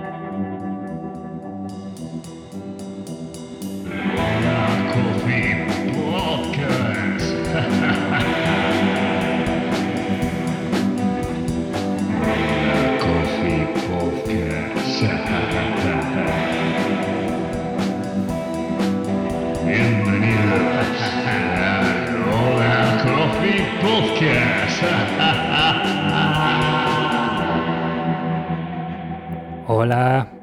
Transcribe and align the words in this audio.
Coffee 0.00 0.49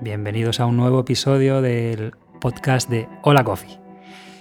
bienvenidos 0.02 0.60
a 0.60 0.66
un 0.66 0.78
nuevo 0.78 1.00
episodio 1.00 1.62
del 1.62 2.14
podcast 2.40 2.90
de 2.90 3.08
Hola 3.24 3.44
Coffee. 3.44 3.80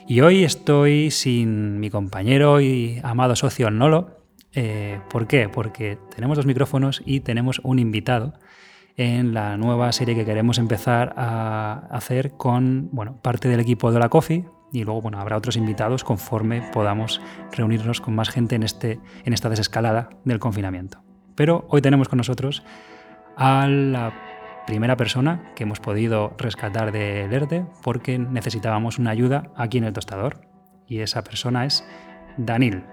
Y 0.07 0.21
hoy 0.21 0.45
estoy 0.45 1.11
sin 1.11 1.81
mi 1.81 1.91
compañero 1.91 2.61
y 2.61 3.01
amado 3.03 3.37
socio 3.37 3.71
Nolo. 3.71 4.19
Eh, 4.53 5.01
¿Por 5.09 5.27
qué? 5.27 5.49
Porque 5.49 5.99
tenemos 6.15 6.37
dos 6.37 6.47
micrófonos 6.47 7.03
y 7.05 7.21
tenemos 7.21 7.61
un 7.65 7.79
invitado 7.79 8.35
en 8.97 9.35
la 9.35 9.57
nueva 9.57 9.93
serie 9.93 10.15
que 10.15 10.25
queremos 10.25 10.59
empezar 10.59 11.15
a 11.17 11.87
hacer 11.91 12.33
con 12.33 12.89
bueno, 12.93 13.21
parte 13.23 13.49
del 13.49 13.61
equipo 13.61 13.91
de 13.91 13.97
Hola 13.97 14.09
Coffee. 14.09 14.45
Y 14.73 14.85
luego 14.85 15.01
bueno, 15.01 15.21
habrá 15.21 15.37
otros 15.37 15.57
invitados 15.57 16.05
conforme 16.05 16.63
podamos 16.73 17.21
reunirnos 17.53 18.01
con 18.01 18.15
más 18.15 18.29
gente 18.29 18.57
en, 18.57 18.63
este, 18.63 19.01
en 19.25 19.33
esta 19.33 19.49
desescalada 19.49 20.11
del 20.25 20.39
confinamiento. 20.39 21.03
Pero 21.35 21.67
hoy 21.69 21.81
tenemos 21.83 22.09
con 22.09 22.19
nosotros 22.19 22.63
a 23.37 23.69
la 23.69 24.26
primera 24.67 24.97
persona 24.97 25.53
que 25.55 25.63
hemos 25.63 25.81
podido 25.81 26.35
rescatar 26.39 26.93
del 26.93 27.33
ERTE 27.33 27.67
porque 27.83 28.19
necesitábamos 28.19 28.99
una 28.99 29.11
ayuda 29.11 29.53
aquí 29.57 29.79
en 29.79 29.85
el 29.85 29.93
tostador. 29.93 30.41
Y 30.89 31.01
esa 31.01 31.23
persona 31.23 31.65
es 31.65 31.85
Danil. 32.37 32.85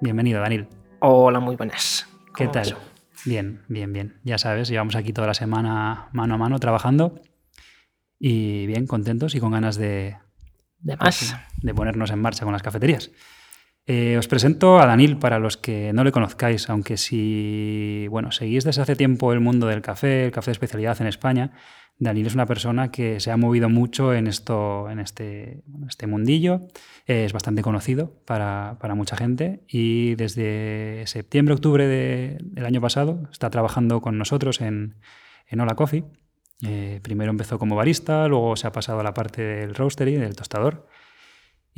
Bienvenido, 0.00 0.40
Danil. 0.40 0.68
Hola, 1.00 1.40
muy 1.40 1.56
buenas. 1.56 2.06
¿Qué 2.36 2.44
¿Cómo 2.44 2.52
tal? 2.52 2.76
Bien, 3.24 3.62
bien, 3.68 3.92
bien. 3.92 4.20
Ya 4.24 4.38
sabes, 4.38 4.68
llevamos 4.68 4.96
aquí 4.96 5.12
toda 5.12 5.26
la 5.26 5.34
semana 5.34 6.08
mano 6.12 6.34
a 6.34 6.38
mano 6.38 6.58
trabajando 6.58 7.20
y 8.18 8.66
bien, 8.66 8.86
contentos 8.86 9.34
y 9.34 9.40
con 9.40 9.52
ganas 9.52 9.76
de, 9.76 10.16
De 10.78 10.96
más. 10.96 11.36
de 11.60 11.74
ponernos 11.74 12.10
en 12.10 12.20
marcha 12.20 12.44
con 12.44 12.52
las 12.52 12.62
cafeterías. 12.62 13.10
Eh, 13.86 14.16
os 14.18 14.28
presento 14.28 14.78
a 14.78 14.86
Danil 14.86 15.16
para 15.18 15.38
los 15.40 15.56
que 15.56 15.92
no 15.92 16.04
le 16.04 16.12
conozcáis, 16.12 16.68
aunque 16.70 16.96
si 16.96 18.06
bueno, 18.08 18.30
seguís 18.30 18.62
desde 18.64 18.82
hace 18.82 18.94
tiempo 18.94 19.32
el 19.32 19.40
mundo 19.40 19.66
del 19.66 19.82
café, 19.82 20.26
el 20.26 20.30
café 20.32 20.50
de 20.50 20.52
especialidad 20.52 21.00
en 21.00 21.08
España, 21.08 21.52
Danil 21.98 22.26
es 22.26 22.34
una 22.34 22.46
persona 22.46 22.90
que 22.90 23.20
se 23.20 23.30
ha 23.30 23.36
movido 23.36 23.68
mucho 23.68 24.14
en, 24.14 24.26
esto, 24.26 24.88
en 24.88 25.00
este, 25.00 25.62
este 25.88 26.06
mundillo, 26.06 26.60
eh, 27.06 27.24
es 27.24 27.32
bastante 27.32 27.62
conocido 27.62 28.14
para, 28.26 28.78
para 28.80 28.94
mucha 28.94 29.16
gente 29.16 29.64
y 29.66 30.14
desde 30.14 31.02
septiembre, 31.06 31.54
octubre 31.54 31.86
de- 31.86 32.38
del 32.42 32.64
año 32.66 32.80
pasado 32.80 33.28
está 33.32 33.50
trabajando 33.50 34.00
con 34.00 34.16
nosotros 34.18 34.60
en, 34.60 34.96
en 35.48 35.60
Hola 35.60 35.74
Coffee. 35.74 36.04
Eh, 36.62 37.00
primero 37.02 37.30
empezó 37.30 37.58
como 37.58 37.74
barista, 37.74 38.28
luego 38.28 38.54
se 38.56 38.66
ha 38.66 38.72
pasado 38.72 39.00
a 39.00 39.02
la 39.02 39.14
parte 39.14 39.42
del 39.42 39.74
roastery, 39.74 40.14
del 40.16 40.36
tostador. 40.36 40.86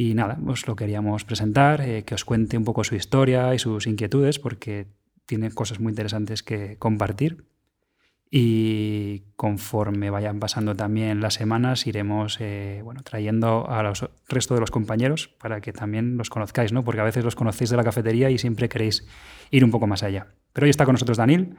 Y 0.03 0.15
nada, 0.15 0.37
os 0.49 0.67
lo 0.67 0.75
queríamos 0.75 1.25
presentar, 1.25 1.81
eh, 1.81 2.03
que 2.03 2.17
os 2.17 2.25
cuente 2.25 2.59
un 2.59 2.65
poco 2.65 2.83
su 2.83 2.97
historia 2.97 3.55
y 3.55 3.61
sus 3.61 3.87
inquietudes, 3.87 4.41
porque 4.41 4.89
tiene 5.27 5.53
cosas 5.53 5.79
muy 5.79 5.91
interesantes 5.91 6.43
que 6.43 6.77
compartir. 6.77 7.47
Y 8.29 9.23
conforme 9.37 10.11
vayan 10.11 10.41
pasando 10.41 10.75
también 10.75 11.21
las 11.21 11.35
semanas, 11.35 11.87
iremos 11.87 12.39
eh, 12.41 12.81
bueno, 12.83 13.03
trayendo 13.05 13.71
a 13.71 13.81
los 13.85 14.11
resto 14.29 14.55
de 14.55 14.61
los 14.61 14.73
compañeros 14.73 15.29
para 15.39 15.61
que 15.61 15.73
también 15.73 16.17
los 16.17 16.31
conozcáis, 16.31 16.73
¿no? 16.73 16.83
porque 16.83 17.01
a 17.01 17.05
veces 17.05 17.23
los 17.23 17.37
conocéis 17.37 17.71
de 17.71 17.77
la 17.77 17.85
cafetería 17.85 18.29
y 18.29 18.39
siempre 18.39 18.69
queréis 18.69 19.07
ir 19.53 19.65
un 19.65 19.71
poco 19.71 19.87
más 19.87 20.03
allá. 20.03 20.35
Pero 20.53 20.65
hoy 20.65 20.71
está 20.71 20.85
con 20.85 20.95
nosotros 20.95 21.17
Danil. 21.17 21.59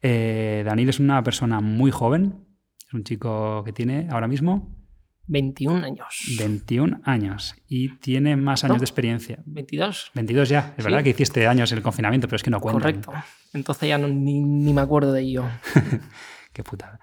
Eh, 0.00 0.62
Danil 0.64 0.88
es 0.88 1.00
una 1.00 1.22
persona 1.22 1.60
muy 1.60 1.90
joven, 1.90 2.46
es 2.86 2.94
un 2.94 3.04
chico 3.04 3.62
que 3.62 3.74
tiene 3.74 4.08
ahora 4.10 4.26
mismo 4.26 4.83
21 5.26 5.84
años. 5.84 6.36
21 6.38 7.00
años 7.04 7.54
y 7.68 7.96
tiene 7.98 8.36
más 8.36 8.64
años 8.64 8.76
¿No? 8.76 8.80
de 8.80 8.84
experiencia. 8.84 9.38
22. 9.46 10.10
22 10.14 10.48
ya, 10.48 10.74
es 10.76 10.84
Sí. 10.84 10.90
verdad 10.90 11.02
que 11.02 11.10
hiciste 11.10 11.46
años 11.46 11.72
en 11.72 11.78
el 11.78 11.82
confinamiento, 11.84 12.26
pero 12.28 12.36
es 12.36 12.42
que 12.42 12.50
no 12.50 12.60
cuentan. 12.60 13.00
Correcto. 13.02 13.12
Entonces 13.52 13.88
ya 13.88 13.98
no- 13.98 14.08
ni, 14.08 14.40
ni 14.40 14.72
me 14.74 14.80
acuerdo 14.82 15.12
de 15.12 15.22
ello. 15.22 15.44
Qué 16.52 16.62
putada. 16.62 17.00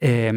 Eh, 0.00 0.32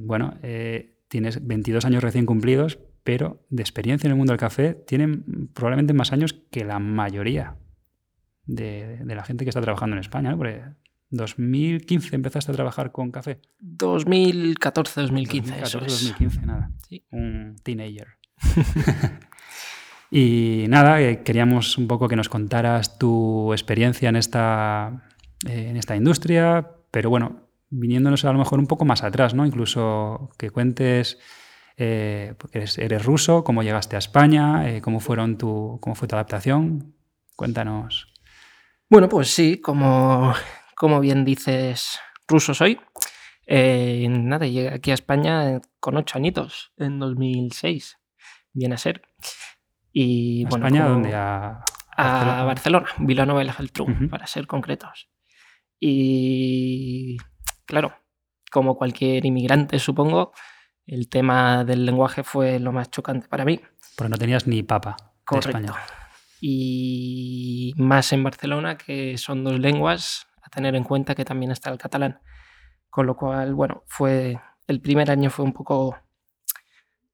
bueno, 0.00 0.38
eh, 0.42 0.98
tienes 1.08 1.44
22 1.46 1.84
años 1.84 2.02
recién 2.02 2.26
cumplidos, 2.26 2.78
pero 3.02 3.44
de 3.50 3.62
experiencia 3.62 4.06
en 4.06 4.12
el 4.12 4.16
mundo 4.16 4.32
del 4.32 4.40
café 4.40 4.74
tienen 4.74 5.48
probablemente 5.52 5.92
más 5.92 6.12
años 6.12 6.32
que 6.50 6.64
la 6.64 6.78
mayoría 6.78 7.56
de, 8.46 8.98
de 9.04 9.14
la 9.14 9.24
gente 9.24 9.44
que 9.44 9.48
está 9.50 9.60
trabajando 9.60 9.96
en 9.96 10.00
España. 10.00 10.30
¿no? 10.30 10.36
Porque 10.38 10.62
2015 11.16 12.14
empezaste 12.14 12.52
a 12.52 12.54
trabajar 12.54 12.92
con 12.92 13.10
café. 13.10 13.40
2014, 13.60 15.00
2015. 15.02 15.62
eso 15.62 15.78
2014, 15.78 15.86
es. 15.86 16.02
2015, 16.10 16.46
nada. 16.46 16.70
Sí. 16.88 17.04
Un 17.10 17.56
teenager. 17.62 18.08
y 20.10 20.66
nada, 20.68 21.00
eh, 21.00 21.22
queríamos 21.22 21.78
un 21.78 21.86
poco 21.86 22.08
que 22.08 22.16
nos 22.16 22.28
contaras 22.28 22.98
tu 22.98 23.52
experiencia 23.52 24.08
en 24.08 24.16
esta, 24.16 25.08
eh, 25.46 25.68
en 25.70 25.76
esta 25.76 25.96
industria, 25.96 26.68
pero 26.90 27.10
bueno, 27.10 27.48
viniéndonos 27.70 28.24
a 28.24 28.32
lo 28.32 28.38
mejor 28.38 28.58
un 28.58 28.66
poco 28.66 28.84
más 28.84 29.02
atrás, 29.02 29.34
¿no? 29.34 29.46
Incluso 29.46 30.30
que 30.38 30.50
cuentes, 30.50 31.18
eh, 31.76 32.34
porque 32.38 32.58
eres, 32.58 32.78
eres 32.78 33.04
ruso, 33.04 33.44
cómo 33.44 33.62
llegaste 33.62 33.96
a 33.96 33.98
España, 33.98 34.80
cómo, 34.82 35.00
fueron 35.00 35.38
tu, 35.38 35.78
cómo 35.80 35.94
fue 35.94 36.08
tu 36.08 36.16
adaptación. 36.16 36.94
Cuéntanos. 37.36 38.12
Bueno, 38.88 39.08
pues 39.08 39.28
sí, 39.34 39.60
como, 39.60 40.34
como 40.76 41.00
bien 41.00 41.24
dices, 41.24 41.98
ruso 42.28 42.54
soy. 42.54 42.80
Eh, 43.46 44.06
nada, 44.10 44.46
llegué 44.46 44.68
aquí 44.70 44.90
a 44.90 44.94
España 44.94 45.60
con 45.80 45.96
8 45.96 46.18
añitos, 46.18 46.72
en 46.76 46.98
2006. 46.98 47.98
Viene 48.52 48.74
a 48.74 48.78
ser. 48.78 49.02
Y 49.92 50.44
¿A 50.46 50.48
bueno, 50.48 50.66
España, 50.66 50.82
como- 50.84 50.94
donde 50.94 51.14
a, 51.14 51.64
a 51.96 52.44
Barcelona, 52.44 52.86
Vilanova 52.98 53.42
y 53.42 53.46
la 53.46 53.52
Geltrú, 53.52 53.84
Ujú. 53.90 54.08
para 54.08 54.26
ser 54.26 54.46
concretos. 54.46 55.08
Y 55.80 57.16
claro, 57.66 57.94
como 58.50 58.76
cualquier 58.76 59.24
inmigrante, 59.26 59.78
supongo, 59.78 60.32
el 60.86 61.08
tema 61.08 61.64
del 61.64 61.84
lenguaje 61.86 62.22
fue 62.24 62.58
lo 62.58 62.72
más 62.72 62.90
chocante 62.90 63.28
para 63.28 63.44
mí. 63.44 63.60
Porque 63.96 64.10
no 64.10 64.16
tenías 64.16 64.46
ni 64.46 64.62
papa 64.62 64.96
de 64.98 65.06
Correcto. 65.24 65.48
España. 65.58 65.74
Y 66.40 67.72
más 67.76 68.12
en 68.12 68.22
Barcelona, 68.24 68.76
que 68.76 69.16
son 69.18 69.44
dos 69.44 69.58
lenguas, 69.58 70.26
a 70.44 70.48
tener 70.50 70.74
en 70.74 70.84
cuenta 70.84 71.14
que 71.14 71.24
también 71.24 71.50
está 71.50 71.70
el 71.70 71.78
catalán. 71.78 72.20
Con 72.90 73.06
lo 73.06 73.16
cual, 73.16 73.54
bueno, 73.54 73.82
fue 73.86 74.38
el 74.66 74.80
primer 74.80 75.10
año 75.10 75.30
fue 75.30 75.44
un 75.44 75.52
poco, 75.52 75.96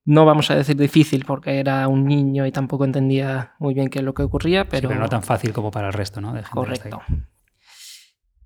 no 0.04 0.24
vamos 0.24 0.50
a 0.50 0.54
decir 0.56 0.76
difícil, 0.76 1.24
porque 1.24 1.58
era 1.58 1.86
un 1.88 2.06
niño 2.06 2.46
y 2.46 2.52
tampoco 2.52 2.84
entendía 2.84 3.54
muy 3.58 3.74
bien 3.74 3.88
qué 3.88 4.00
es 4.00 4.04
lo 4.04 4.14
que 4.14 4.22
ocurría, 4.22 4.62
Sí, 4.62 4.68
pero, 4.70 4.88
pero 4.88 5.00
no 5.00 5.08
tan 5.08 5.22
fácil 5.22 5.52
como 5.52 5.70
para 5.70 5.88
el 5.88 5.92
resto, 5.92 6.20
¿no? 6.20 6.32
De. 6.32 6.42
Correcto. 6.42 7.00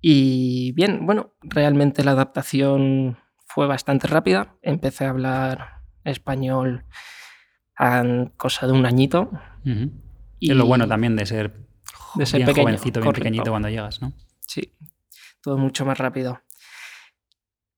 Y 0.01 0.71
bien, 0.73 1.05
bueno, 1.05 1.33
realmente 1.41 2.03
la 2.03 2.11
adaptación 2.11 3.17
fue 3.47 3.65
bastante 3.67 4.07
rápida. 4.07 4.55
Empecé 4.61 5.05
a 5.05 5.09
hablar 5.09 5.81
español 6.03 6.85
a 7.77 8.03
cosa 8.37 8.67
de 8.67 8.73
un 8.73 8.85
añito. 8.85 9.31
Ujú. 9.65 9.91
Y 10.39 10.51
Es 10.51 10.57
lo 10.57 10.65
bueno 10.67 10.87
también 10.87 11.15
de 11.15 11.25
ser, 11.25 11.55
de 12.15 12.25
ser 12.25 12.39
bien 12.39 12.47
pequeño, 12.47 12.65
jovencito, 12.65 12.99
bien 12.99 13.05
correcto. 13.05 13.23
pequeñito 13.23 13.49
cuando 13.49 13.69
llegas, 13.69 14.01
¿no? 14.01 14.13
Sí, 14.47 14.73
todo 15.41 15.57
mucho 15.57 15.85
más 15.85 15.97
rápido. 15.97 16.41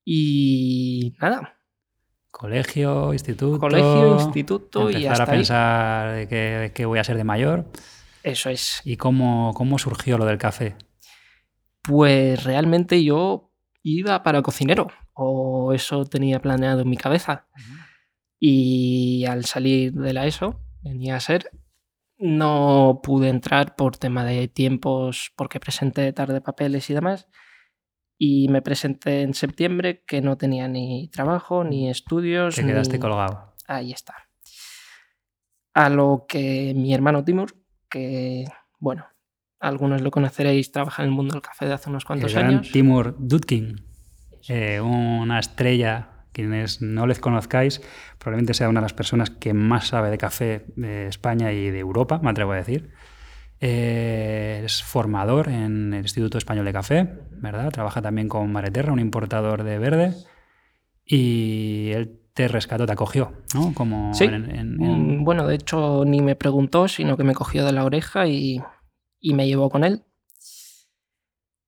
Y 0.04 1.16
nada, 1.20 1.58
Colegio, 2.32 3.14
instituto. 3.14 3.60
colegio, 3.60 4.14
instituto 4.16 4.92
y 4.92 4.96
empezar 4.96 5.12
hasta 5.14 5.24
a 5.24 5.28
pensar 5.28 6.28
qué 6.28 6.84
voy 6.86 7.00
a 7.00 7.04
ser 7.04 7.18
de 7.18 7.24
mayor. 7.24 7.66
Eso 8.22 8.50
es. 8.50 8.82
¿Y 8.84 8.98
cómo, 8.98 9.54
cómo 9.56 9.80
surgió 9.80 10.18
lo 10.18 10.26
del 10.26 10.38
café? 10.38 10.76
Pues 11.82 12.44
realmente 12.44 13.04
yo 13.04 13.52
iba 13.82 14.22
para 14.22 14.42
cocinero, 14.42 14.88
o 15.14 15.74
eso 15.74 16.06
tenía 16.06 16.40
planeado 16.40 16.82
en 16.82 16.90
mi 16.90 16.98
cabeza. 16.98 17.48
Y 18.40 19.26
al 19.26 19.46
salir 19.46 19.94
de 19.94 20.14
la 20.14 20.28
ESO, 20.28 20.60
venía 20.84 21.16
a 21.16 21.20
ser, 21.20 21.50
no 22.20 23.00
pude 23.04 23.30
entrar 23.30 23.76
por 23.76 23.98
tema 23.98 24.24
de 24.26 24.48
tiempos, 24.48 25.32
porque 25.36 25.60
presenté 25.60 26.12
tarde 26.14 26.42
papeles 26.42 26.90
y 26.90 26.94
demás. 26.94 27.28
Y 28.20 28.48
me 28.50 28.62
presenté 28.64 29.22
en 29.22 29.34
septiembre, 29.36 30.04
que 30.08 30.22
no 30.22 30.38
tenía 30.38 30.68
ni 30.68 31.10
trabajo, 31.10 31.64
ni 31.64 31.90
estudios. 31.90 32.56
Te 32.56 32.66
quedaste 32.66 32.94
ni- 32.94 33.00
colgado. 33.00 33.54
Ahí 33.68 33.92
está. 33.92 34.16
A 35.76 35.90
lo 35.90 36.26
que 36.28 36.74
mi 36.76 36.94
hermano 36.94 37.24
Timur, 37.24 37.54
que, 37.90 38.46
bueno, 38.80 39.06
algunos 39.60 40.02
lo 40.02 40.10
conoceréis, 40.10 40.72
trabaja 40.72 41.04
en 41.04 41.10
el 41.10 41.16
mundo 41.16 41.34
del 41.34 41.44
café 41.44 41.68
de 41.68 41.74
hace 41.74 41.90
unos 41.92 42.06
cuantos 42.06 42.32
el 42.34 42.40
gran 42.40 42.50
años. 42.56 42.72
Timur 42.72 43.16
Dudkin. 43.20 43.86
eh, 44.50 44.80
una 44.82 45.38
estrella. 45.40 46.17
Quienes 46.38 46.84
no 46.84 47.08
les 47.08 47.18
conozcáis, 47.20 47.82
probablemente 48.20 48.54
sea 48.54 48.70
una 48.70 48.80
de 48.80 48.84
las 48.86 48.94
personas 48.94 49.32
que 49.32 49.56
más 49.56 49.88
sabe 49.88 50.12
de 50.12 50.20
café 50.20 50.66
de 50.76 51.08
España 51.08 51.52
y 51.52 51.72
de 51.72 51.80
Europa, 51.80 52.20
me 52.22 52.30
atrevo 52.30 52.52
a 52.52 52.58
decir. 52.58 52.92
Eh, 53.60 54.62
es 54.64 54.84
formador 54.84 55.50
en 55.50 55.96
el 55.96 56.02
Instituto 56.04 56.38
Español 56.38 56.66
de 56.66 56.74
Café, 56.74 57.10
¿verdad? 57.32 57.72
Trabaja 57.72 58.04
también 58.04 58.28
con 58.30 58.52
Mareterra, 58.52 58.94
un 58.94 59.00
importador 59.00 59.64
de 59.64 59.80
verde. 59.80 60.14
Y 61.04 61.90
él 61.96 62.20
te 62.36 62.48
rescató, 62.48 62.86
te 62.86 62.92
acogió, 62.94 63.34
¿no? 63.56 63.74
Como 63.74 64.14
Sí. 64.14 64.26
en- 64.26 64.36
en- 64.36 64.52
en- 64.52 65.18
Mm, 65.22 65.24
Bueno, 65.24 65.48
de 65.48 65.56
hecho, 65.56 66.04
ni 66.06 66.22
me 66.22 66.36
preguntó, 66.36 66.88
sino 66.88 67.18
que 67.18 67.24
me 67.24 67.34
cogió 67.34 67.66
de 67.66 67.72
la 67.72 67.84
oreja 67.84 68.28
y, 68.28 68.62
y 69.20 69.34
me 69.34 69.48
llevó 69.48 69.72
con 69.72 69.84
él. 69.84 70.04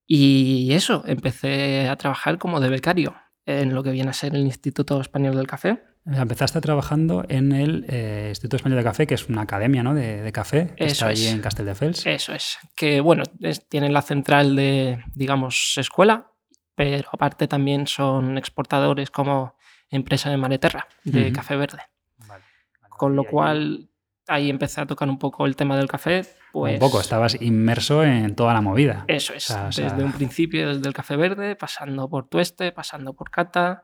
Y 0.05 0.73
eso, 0.73 1.03
empecé 1.07 1.87
a 1.89 1.95
trabajar 1.95 2.37
como 2.37 2.59
de 2.59 2.69
becario 2.69 3.15
en 3.45 3.73
lo 3.73 3.83
que 3.83 3.91
viene 3.91 4.09
a 4.09 4.13
ser 4.13 4.35
el 4.35 4.41
Instituto 4.41 4.99
Español 5.01 5.35
del 5.35 5.47
Café. 5.47 5.83
Empezaste 6.05 6.59
trabajando 6.61 7.23
en 7.29 7.51
el 7.51 7.85
eh, 7.89 8.27
Instituto 8.29 8.55
Español 8.55 8.77
de 8.79 8.83
Café, 8.83 9.05
que 9.05 9.13
es 9.15 9.27
una 9.29 9.41
academia 9.41 9.83
¿no? 9.83 9.93
de, 9.93 10.21
de 10.21 10.31
café, 10.31 10.73
que 10.75 10.85
Eso 10.85 10.93
está 10.93 11.07
allí 11.07 11.27
es. 11.27 11.33
en 11.33 11.41
Castelldefels. 11.41 12.05
Eso 12.05 12.33
es. 12.33 12.57
Que 12.75 13.01
bueno, 13.01 13.23
es- 13.41 13.67
tienen 13.67 13.93
la 13.93 14.01
central 14.01 14.55
de, 14.55 15.03
digamos, 15.13 15.73
escuela, 15.77 16.31
pero 16.75 17.09
aparte 17.11 17.47
también 17.47 17.85
son 17.85 18.37
exportadores 18.37 19.11
como 19.11 19.55
empresa 19.91 20.29
de 20.29 20.37
Mareterra, 20.37 20.87
de 21.03 21.31
café 21.33 21.55
verde. 21.57 21.79
Vale, 22.27 22.43
vale, 22.81 22.95
Con 22.97 23.15
lo 23.15 23.23
cual 23.25 23.89
ahí 24.29 24.49
empecé 24.49 24.81
a 24.81 24.85
tocar 24.85 25.09
un 25.09 25.17
poco 25.19 25.45
el 25.45 25.55
tema 25.55 25.75
del 25.77 25.87
café. 25.87 26.25
Pues, 26.51 26.73
Un 26.75 26.79
poco, 26.79 26.99
estabas 27.01 27.41
inmerso 27.41 28.03
en 28.03 28.35
toda 28.35 28.53
la 28.53 28.61
movida. 28.61 29.05
Eso 29.07 29.33
es. 29.33 29.49
O 29.49 29.53
sea, 29.53 29.67
o 29.67 29.71
sea- 29.71 29.89
desde 29.89 30.03
un 30.03 30.11
principio, 30.13 30.67
desde 30.73 30.87
el 30.87 30.93
café 30.93 31.15
verde, 31.15 31.55
pasando 31.55 32.09
por 32.09 32.27
tueste, 32.27 32.71
pasando 32.71 33.13
por 33.13 33.29
cata 33.29 33.83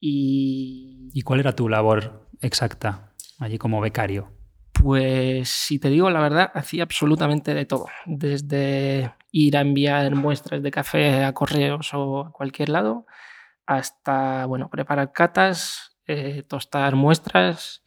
y 0.00 1.10
¿Y 1.12 1.22
cuál 1.22 1.40
era 1.40 1.54
tu 1.54 1.68
labor 1.68 2.28
exacta 2.40 3.12
allí 3.38 3.58
como 3.58 3.80
becario? 3.80 4.32
Pues 4.72 5.48
si 5.48 5.78
te 5.80 5.90
digo 5.90 6.08
la 6.10 6.20
verdad, 6.20 6.52
hacía 6.54 6.84
absolutamente 6.84 7.52
de 7.54 7.66
todo. 7.66 7.86
Desde 8.06 9.12
ir 9.32 9.56
a 9.56 9.60
enviar 9.60 10.14
muestras 10.14 10.62
de 10.62 10.70
café 10.70 11.24
a 11.24 11.32
correos 11.32 11.90
o 11.94 12.20
a 12.26 12.32
cualquier 12.32 12.68
lado, 12.68 13.06
hasta 13.66 14.46
bueno, 14.46 14.70
preparar 14.70 15.12
catas, 15.12 15.98
eh, 16.06 16.42
tostar 16.46 16.94
muestras. 16.94 17.82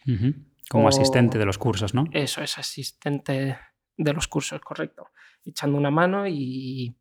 Como 0.72 0.86
O- 0.86 0.90
asistente 0.90 1.38
de 1.38 1.46
los 1.46 1.58
cursos, 1.58 1.94
¿no? 1.94 2.06
Eso 2.12 2.42
es 2.42 2.58
asistente 2.58 3.58
de 3.98 4.14
los 4.14 4.28
cursos, 4.28 4.62
correcto. 4.62 5.08
Echando 5.44 5.78
una 5.78 5.92
mano 5.92 6.26
y, 6.28 6.96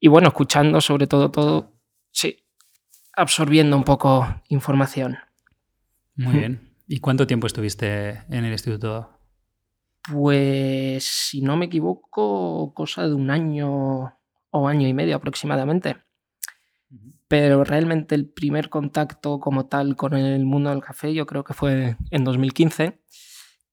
y 0.00 0.08
bueno, 0.08 0.28
escuchando 0.28 0.80
sobre 0.80 1.06
todo 1.06 1.30
todo, 1.30 1.74
sí, 2.10 2.44
absorbiendo 3.14 3.76
un 3.76 3.84
poco 3.84 4.26
información. 4.48 5.18
Muy 6.16 6.38
bien. 6.38 6.74
¿Y 6.86 7.00
cuánto 7.00 7.26
tiempo 7.26 7.46
estuviste 7.46 8.24
en 8.30 8.44
el 8.44 8.52
instituto? 8.52 9.20
Pues, 10.10 11.04
si 11.04 11.42
no 11.42 11.56
me 11.56 11.66
equivoco, 11.66 12.72
cosa 12.72 13.06
de 13.06 13.12
un 13.14 13.30
año 13.30 14.18
o 14.50 14.68
año 14.68 14.88
y 14.88 14.94
medio 14.94 15.16
aproximadamente. 15.16 15.98
Pero 17.28 17.62
realmente 17.62 18.14
el 18.14 18.26
primer 18.26 18.70
contacto 18.70 19.38
como 19.38 19.66
tal 19.66 19.96
con 19.96 20.14
el 20.14 20.44
mundo 20.46 20.70
del 20.70 20.80
café 20.80 21.12
yo 21.12 21.26
creo 21.26 21.44
que 21.44 21.52
fue 21.52 21.96
en 22.10 22.24
2015, 22.24 22.98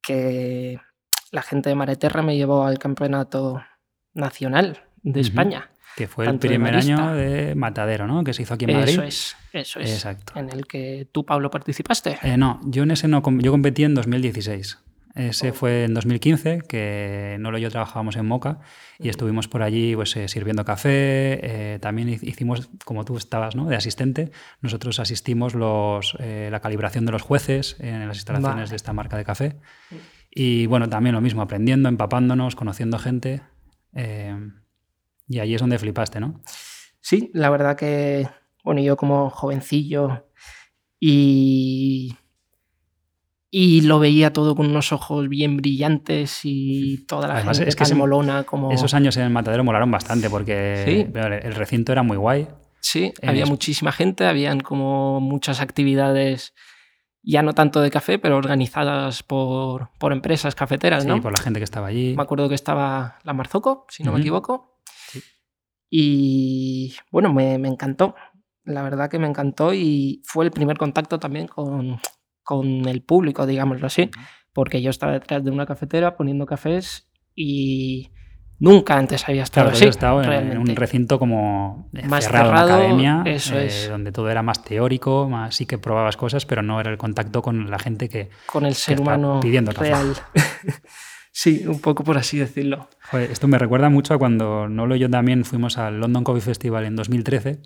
que 0.02 0.80
la 1.32 1.42
gente 1.42 1.70
de 1.70 1.76
Mareterra 1.76 2.22
me 2.22 2.36
llevó 2.36 2.66
al 2.66 2.80
campeonato 2.80 3.64
nacional 4.14 4.80
de. 5.04 5.22
España. 5.22 5.70
Que 5.96 6.08
fue 6.08 6.26
el 6.26 6.40
de 6.40 6.50
primer 6.50 6.76
año 6.76 7.14
de 7.14 7.56
Matadero, 7.56 8.06
¿no? 8.06 8.26
Que 8.26 8.34
se 8.34 8.42
hizo 8.42 8.54
aquí 8.54 8.66
en 8.66 8.74
Madrid. 8.74 9.00
Eso 9.00 9.04
es, 9.04 9.36
eso 9.54 9.80
es. 9.80 9.94
Exacto. 9.94 10.34
En 10.36 10.50
el 10.50 10.68
que 10.68 11.08
tú, 11.14 11.26
Pablo, 11.26 11.50
participaste. 11.50 12.18
Eh, 12.22 12.36
no, 12.36 12.60
yo 12.66 12.84
en 12.84 12.92
ese 12.92 13.08
no, 13.08 13.24
yo 13.40 13.52
competí 13.52 13.86
en 13.86 13.96
2016. 13.96 14.78
Ese 15.16 15.54
fue 15.54 15.86
en 15.86 15.94
2015, 15.94 16.60
que 16.68 17.38
Nolo 17.40 17.58
y 17.58 17.62
yo 17.62 17.70
trabajábamos 17.72 18.18
en 18.18 18.26
Moca 18.26 18.60
y 19.00 19.08
estuvimos 19.08 19.48
por 19.48 19.64
allí 19.64 19.96
pues, 19.96 20.16
eh, 20.18 20.28
sirviendo 20.28 20.66
café. 20.66 21.40
eh, 21.74 21.80
también 21.80 22.10
hi- 22.10 22.20
hicimos, 22.22 22.70
como 22.84 23.06
tú 23.06 23.16
estabas, 23.16 23.56
¿no? 23.56 23.66
de 23.68 23.78
asistente, 23.78 24.32
nosotros 24.62 25.00
asistimos 25.00 25.56
los, 25.56 26.18
eh, 26.20 26.50
la 26.52 26.60
calibración 26.60 27.06
de 27.06 27.14
los 27.14 27.22
jueces 27.22 27.78
en 27.80 28.08
las 28.08 28.18
instalaciones 28.18 28.56
Vale. 28.56 28.70
de 28.70 28.76
esta 28.76 28.92
marca 28.94 29.16
de 29.18 29.24
café. 29.24 29.56
Y 30.32 30.66
bueno, 30.66 30.90
también 30.90 31.16
lo 31.16 31.22
mismo, 31.22 31.42
aprendiendo, 31.42 31.88
empapándonos, 31.88 32.56
conociendo 32.58 33.00
gente. 33.00 33.42
y 35.28 35.40
allí 35.40 35.56
es 35.56 35.62
donde 35.62 35.80
flipaste, 35.80 36.20
¿no? 36.20 36.42
Sí, 37.00 37.32
la 37.34 37.50
verdad 37.50 37.78
que, 37.78 38.28
bueno, 38.66 38.82
yo 38.82 38.98
como 38.98 39.30
jovencillo 39.30 40.28
y, 41.00 42.16
y 43.58 43.80
lo 43.82 44.00
veía 44.00 44.34
todo 44.34 44.54
con 44.54 44.66
unos 44.66 44.92
ojos 44.92 45.30
bien 45.30 45.56
brillantes 45.56 46.42
y 46.44 47.06
toda 47.06 47.30
la 47.30 47.36
Además, 47.36 47.58
gente 47.58 47.70
es 47.70 47.76
que 47.78 47.84
tan 47.84 47.88
ese- 47.88 47.96
molona 47.96 48.44
como... 48.44 48.70
Esos 48.74 48.94
años 48.94 49.16
en 49.16 49.24
el 49.24 49.30
Matadero 49.30 49.64
molaron 49.64 49.90
bastante 49.90 50.30
porque 50.30 50.84
Sí. 50.86 51.20
el 51.20 51.56
recinto 51.56 51.94
era 51.94 52.04
muy 52.04 52.18
guay. 52.18 52.50
Sí, 52.82 53.14
en 53.22 53.30
había 53.30 53.44
es- 53.46 53.50
muchísima 53.50 53.94
gente, 53.94 54.26
habían 54.26 54.60
como 54.60 55.22
muchas 55.22 55.62
actividades, 55.62 56.54
ya 57.24 57.44
no 57.44 57.54
tanto 57.54 57.80
de 57.80 57.92
café, 57.92 58.20
pero 58.20 58.36
organizadas 58.36 59.24
por, 59.24 59.90
por 60.00 60.12
empresas 60.12 60.54
cafeteras, 60.54 61.04
Sí, 61.04 61.10
¿no? 61.10 61.22
por 61.22 61.32
la 61.32 61.42
gente 61.42 61.62
que 61.62 61.64
estaba 61.64 61.88
allí. 61.88 62.14
Me 62.14 62.24
acuerdo 62.24 62.50
que 62.50 62.56
estaba 62.56 63.20
la 63.24 63.32
Marzoco, 63.32 63.86
si 63.90 64.04
no 64.04 64.12
me 64.12 64.20
equivoco. 64.20 64.82
Sí. 65.12 65.22
Y 65.90 66.96
bueno, 67.12 67.34
me, 67.34 67.58
me 67.58 67.70
encantó. 67.70 68.16
La 68.66 68.82
verdad 68.82 69.10
que 69.10 69.20
me 69.20 69.28
encantó 69.28 69.74
y 69.74 70.22
fue 70.26 70.44
el 70.44 70.52
primer 70.52 70.78
contacto 70.78 71.20
también 71.20 71.48
con, 71.48 72.00
con 72.46 72.88
el 72.88 73.02
público, 73.02 73.46
digámoslo 73.46 73.88
así. 73.88 74.10
Porque 74.54 74.82
yo 74.82 74.90
estaba 74.90 75.12
detrás 75.12 75.44
de 75.44 75.52
una 75.52 75.66
cafetera 75.66 76.16
poniendo 76.16 76.46
cafés 76.46 77.10
y 77.36 78.12
nunca 78.60 78.98
antes 78.98 79.28
había 79.28 79.44
estado 79.44 79.66
Claro, 79.66 79.76
así. 79.76 79.82
yo 79.84 79.88
he 79.88 79.90
estado 79.90 80.24
en, 80.24 80.32
en 80.52 80.58
un 80.60 80.68
recinto 80.78 81.20
como 81.20 81.90
Más 82.08 82.24
cerrado, 82.24 82.46
cerrado, 82.46 82.68
una 82.68 82.76
academia, 82.76 83.24
eso 83.26 83.58
eh, 83.58 83.66
es. 83.66 83.90
donde 83.90 84.14
todo 84.14 84.30
era 84.30 84.44
más 84.44 84.64
teórico, 84.64 85.28
más 85.28 85.56
sí 85.56 85.66
que 85.66 85.78
probabas 85.78 86.16
cosas, 86.16 86.46
pero 86.46 86.62
no 86.62 86.80
era 86.80 86.90
el 86.90 86.98
contacto 86.98 87.42
con 87.42 87.70
la 87.70 87.80
gente 87.80 88.08
que... 88.08 88.30
con 88.46 88.66
el 88.66 88.76
ser 88.76 89.02
humano 89.02 89.42
pidiendo 89.42 89.72
real. 89.74 90.14
sí, 91.34 91.66
un 91.68 91.82
poco 91.82 92.06
por 92.06 92.18
así 92.18 92.38
decirlo. 92.38 92.88
Joder, 93.12 93.32
esto 93.32 93.48
me 93.50 93.58
recuerda 93.58 93.90
mucho 93.90 94.14
a 94.14 94.18
cuando 94.18 94.70
Nolo 94.70 94.96
y 94.96 95.00
yo 95.00 95.10
también 95.10 95.44
fuimos 95.44 95.78
al 95.78 96.00
London 96.00 96.24
Coffee 96.24 96.42
Festival 96.42 96.86
en 96.86 96.96
2013 96.96 97.62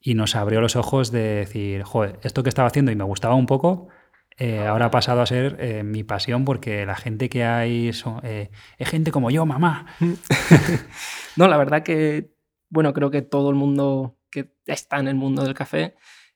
y 0.00 0.14
nos 0.14 0.34
abrió 0.34 0.60
los 0.60 0.74
ojos 0.74 1.12
de 1.12 1.20
decir, 1.20 1.82
joder, 1.84 2.18
esto 2.24 2.42
que 2.42 2.48
estaba 2.48 2.66
haciendo 2.68 2.90
y 2.90 2.96
me 2.96 3.04
gustaba 3.04 3.34
un 3.36 3.46
poco, 3.46 3.88
eh, 4.36 4.66
ahora 4.66 4.86
ha 4.86 4.90
pasado 4.90 5.20
a 5.22 5.26
ser 5.26 5.56
eh, 5.60 5.82
mi 5.84 6.02
pasión 6.04 6.44
porque 6.44 6.84
la 6.86 6.96
gente 6.96 7.28
que 7.28 7.44
hay 7.44 7.92
son, 7.92 8.20
eh, 8.24 8.50
es 8.78 8.88
gente 8.88 9.10
como 9.12 9.30
yo, 9.30 9.46
mamá. 9.46 9.86
No, 11.36 11.48
la 11.48 11.56
verdad 11.56 11.82
que, 11.82 12.30
bueno, 12.68 12.92
creo 12.92 13.10
que 13.10 13.22
todo 13.22 13.50
el 13.50 13.56
mundo 13.56 14.16
que 14.30 14.52
está 14.66 14.98
en 14.98 15.08
el 15.08 15.14
mundo 15.16 15.42
del 15.42 15.54
café, 15.54 15.94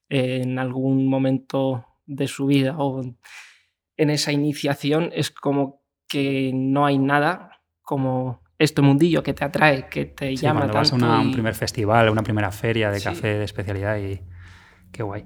eh, 0.08 0.40
en 0.42 0.58
algún 0.58 1.06
momento 1.08 1.84
de 2.06 2.26
su 2.26 2.46
vida 2.46 2.76
o 2.78 3.02
en 3.96 4.10
esa 4.10 4.32
iniciación, 4.32 5.10
es 5.12 5.30
como 5.30 5.82
que 6.08 6.50
no 6.54 6.86
hay 6.86 6.98
nada 6.98 7.60
como 7.82 8.42
este 8.58 8.82
mundillo 8.82 9.22
que 9.22 9.34
te 9.34 9.44
atrae, 9.44 9.88
que 9.88 10.06
te 10.06 10.30
Sí, 10.30 10.36
llama 10.38 10.60
cuando 10.60 10.74
vas 10.74 10.88
a 10.88 10.90
tanto. 10.92 11.06
una- 11.06 11.20
un 11.20 11.28
y- 11.28 11.32
primer 11.32 11.54
festival, 11.54 12.08
una 12.08 12.22
primera 12.22 12.50
feria 12.50 12.90
de 12.90 12.98
Sí. 12.98 13.04
café 13.04 13.38
de 13.38 13.44
especialidad 13.44 13.98
y 13.98 14.20
qué 14.90 15.02
guay. 15.02 15.24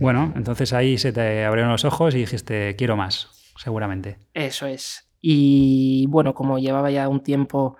Bueno, 0.00 0.32
entonces 0.36 0.72
ahí 0.72 0.98
se 0.98 1.12
te 1.12 1.44
abrieron 1.44 1.72
los 1.72 1.84
ojos 1.84 2.14
y 2.14 2.18
dijiste, 2.18 2.76
quiero 2.76 2.96
más, 2.96 3.28
seguramente. 3.56 4.18
Eso 4.34 4.66
es. 4.66 5.10
Y 5.20 6.06
bueno, 6.08 6.34
como 6.34 6.58
llevaba 6.58 6.90
ya 6.90 7.08
un 7.08 7.22
tiempo 7.22 7.76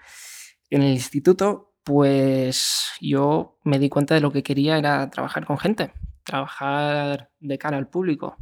en 0.71 0.83
el 0.83 0.93
instituto, 0.93 1.75
pues 1.85 2.91
yo 3.01 3.59
me 3.65 3.79
di 3.79 3.89
cuenta 3.89 4.15
de 4.15 4.21
lo 4.21 4.33
que 4.33 4.43
quería 4.43 4.79
era 4.79 5.09
trabajar 5.11 5.47
con 5.47 5.59
gente, 5.59 5.93
trabajar 6.25 7.31
de 7.41 7.59
cara 7.59 7.79
al 7.79 7.89
público. 7.89 8.37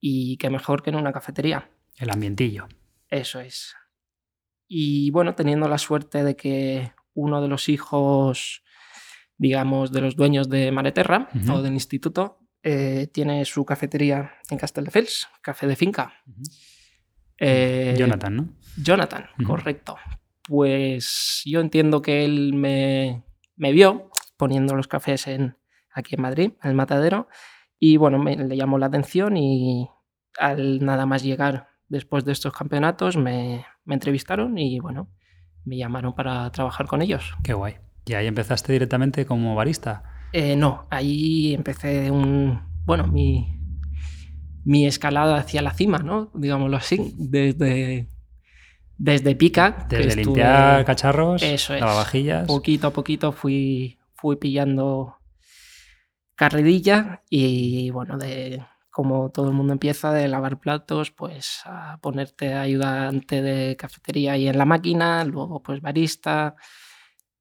Y 0.00 0.36
qué 0.36 0.50
mejor 0.50 0.82
que 0.82 0.90
en 0.90 0.96
una 0.96 1.12
cafetería. 1.12 1.70
El 1.96 2.10
ambientillo. 2.10 2.68
Eso 3.08 3.40
es. 3.40 3.74
Y 4.68 5.10
bueno, 5.10 5.34
teniendo 5.34 5.68
la 5.68 5.78
suerte 5.78 6.22
de 6.22 6.36
que 6.36 6.92
uno 7.14 7.40
de 7.40 7.48
los 7.48 7.68
hijos, 7.68 8.62
digamos, 9.36 9.90
de 9.92 10.00
los 10.02 10.14
dueños 10.14 10.48
de 10.48 10.70
Mareterra 10.70 11.28
Ujú. 11.34 11.54
o 11.54 11.62
del 11.62 11.72
instituto, 11.72 12.38
eh, 12.62 13.08
tiene 13.12 13.44
su 13.44 13.64
cafetería 13.64 14.32
en 14.50 14.58
Castelldefels, 14.58 15.28
café 15.42 15.66
de 15.66 15.76
finca. 15.76 16.12
Eh, 17.38 17.94
Jonathan, 17.96 18.36
¿no? 18.36 18.48
Jonathan, 18.76 19.26
correcto. 19.46 19.96
Pues 20.42 21.42
yo 21.44 21.60
entiendo 21.60 22.02
que 22.02 22.24
él 22.24 22.54
me, 22.54 23.24
me 23.56 23.72
vio 23.72 24.10
poniendo 24.36 24.74
los 24.74 24.88
cafés 24.88 25.26
en, 25.26 25.56
aquí 25.92 26.14
en 26.16 26.22
Madrid, 26.22 26.52
en 26.62 26.70
el 26.70 26.74
matadero, 26.74 27.28
y 27.78 27.96
bueno, 27.96 28.18
me, 28.18 28.36
le 28.36 28.56
llamó 28.56 28.78
la 28.78 28.86
atención 28.86 29.36
y 29.36 29.88
al 30.38 30.84
nada 30.84 31.06
más 31.06 31.22
llegar 31.22 31.68
después 31.88 32.24
de 32.24 32.32
estos 32.32 32.52
campeonatos 32.52 33.16
me, 33.16 33.64
me 33.84 33.94
entrevistaron 33.94 34.58
y 34.58 34.80
bueno, 34.80 35.10
me 35.64 35.76
llamaron 35.76 36.14
para 36.14 36.50
trabajar 36.50 36.86
con 36.86 37.02
ellos. 37.02 37.34
Qué 37.42 37.54
guay. 37.54 37.76
Y 38.06 38.14
ahí 38.14 38.26
empezaste 38.26 38.72
directamente 38.72 39.26
como 39.26 39.54
barista. 39.54 40.02
Eh, 40.32 40.56
no, 40.56 40.86
ahí 40.90 41.54
empecé 41.54 42.10
un. 42.10 42.60
Bueno, 42.84 43.06
mi, 43.06 43.58
mi 44.64 44.86
escalada 44.86 45.36
hacia 45.38 45.62
la 45.62 45.72
cima, 45.72 45.98
¿no? 45.98 46.30
Digámoslo 46.34 46.76
así. 46.76 47.14
Desde, 47.16 48.08
desde 48.96 49.36
pica. 49.36 49.86
Desde 49.88 50.08
estuve- 50.08 50.24
limpiar 50.24 50.84
cacharros, 50.84 51.42
Eso 51.42 51.74
es. 51.74 51.80
lavavajillas. 51.80 52.46
Poquito 52.46 52.88
a 52.88 52.92
poquito 52.92 53.32
fui, 53.32 53.98
fui 54.14 54.36
pillando 54.36 55.14
carrerilla 56.34 57.22
y 57.28 57.90
bueno, 57.90 58.16
de 58.18 58.62
como 58.90 59.30
todo 59.30 59.48
el 59.48 59.54
mundo 59.54 59.72
empieza 59.72 60.12
de 60.12 60.26
lavar 60.28 60.58
platos, 60.58 61.10
pues 61.12 61.60
a 61.64 61.98
ponerte 62.00 62.54
ayudante 62.54 63.42
de 63.42 63.76
cafetería 63.76 64.32
ahí 64.32 64.48
en 64.48 64.58
la 64.58 64.64
máquina, 64.64 65.24
luego 65.24 65.62
pues 65.62 65.80
barista. 65.80 66.56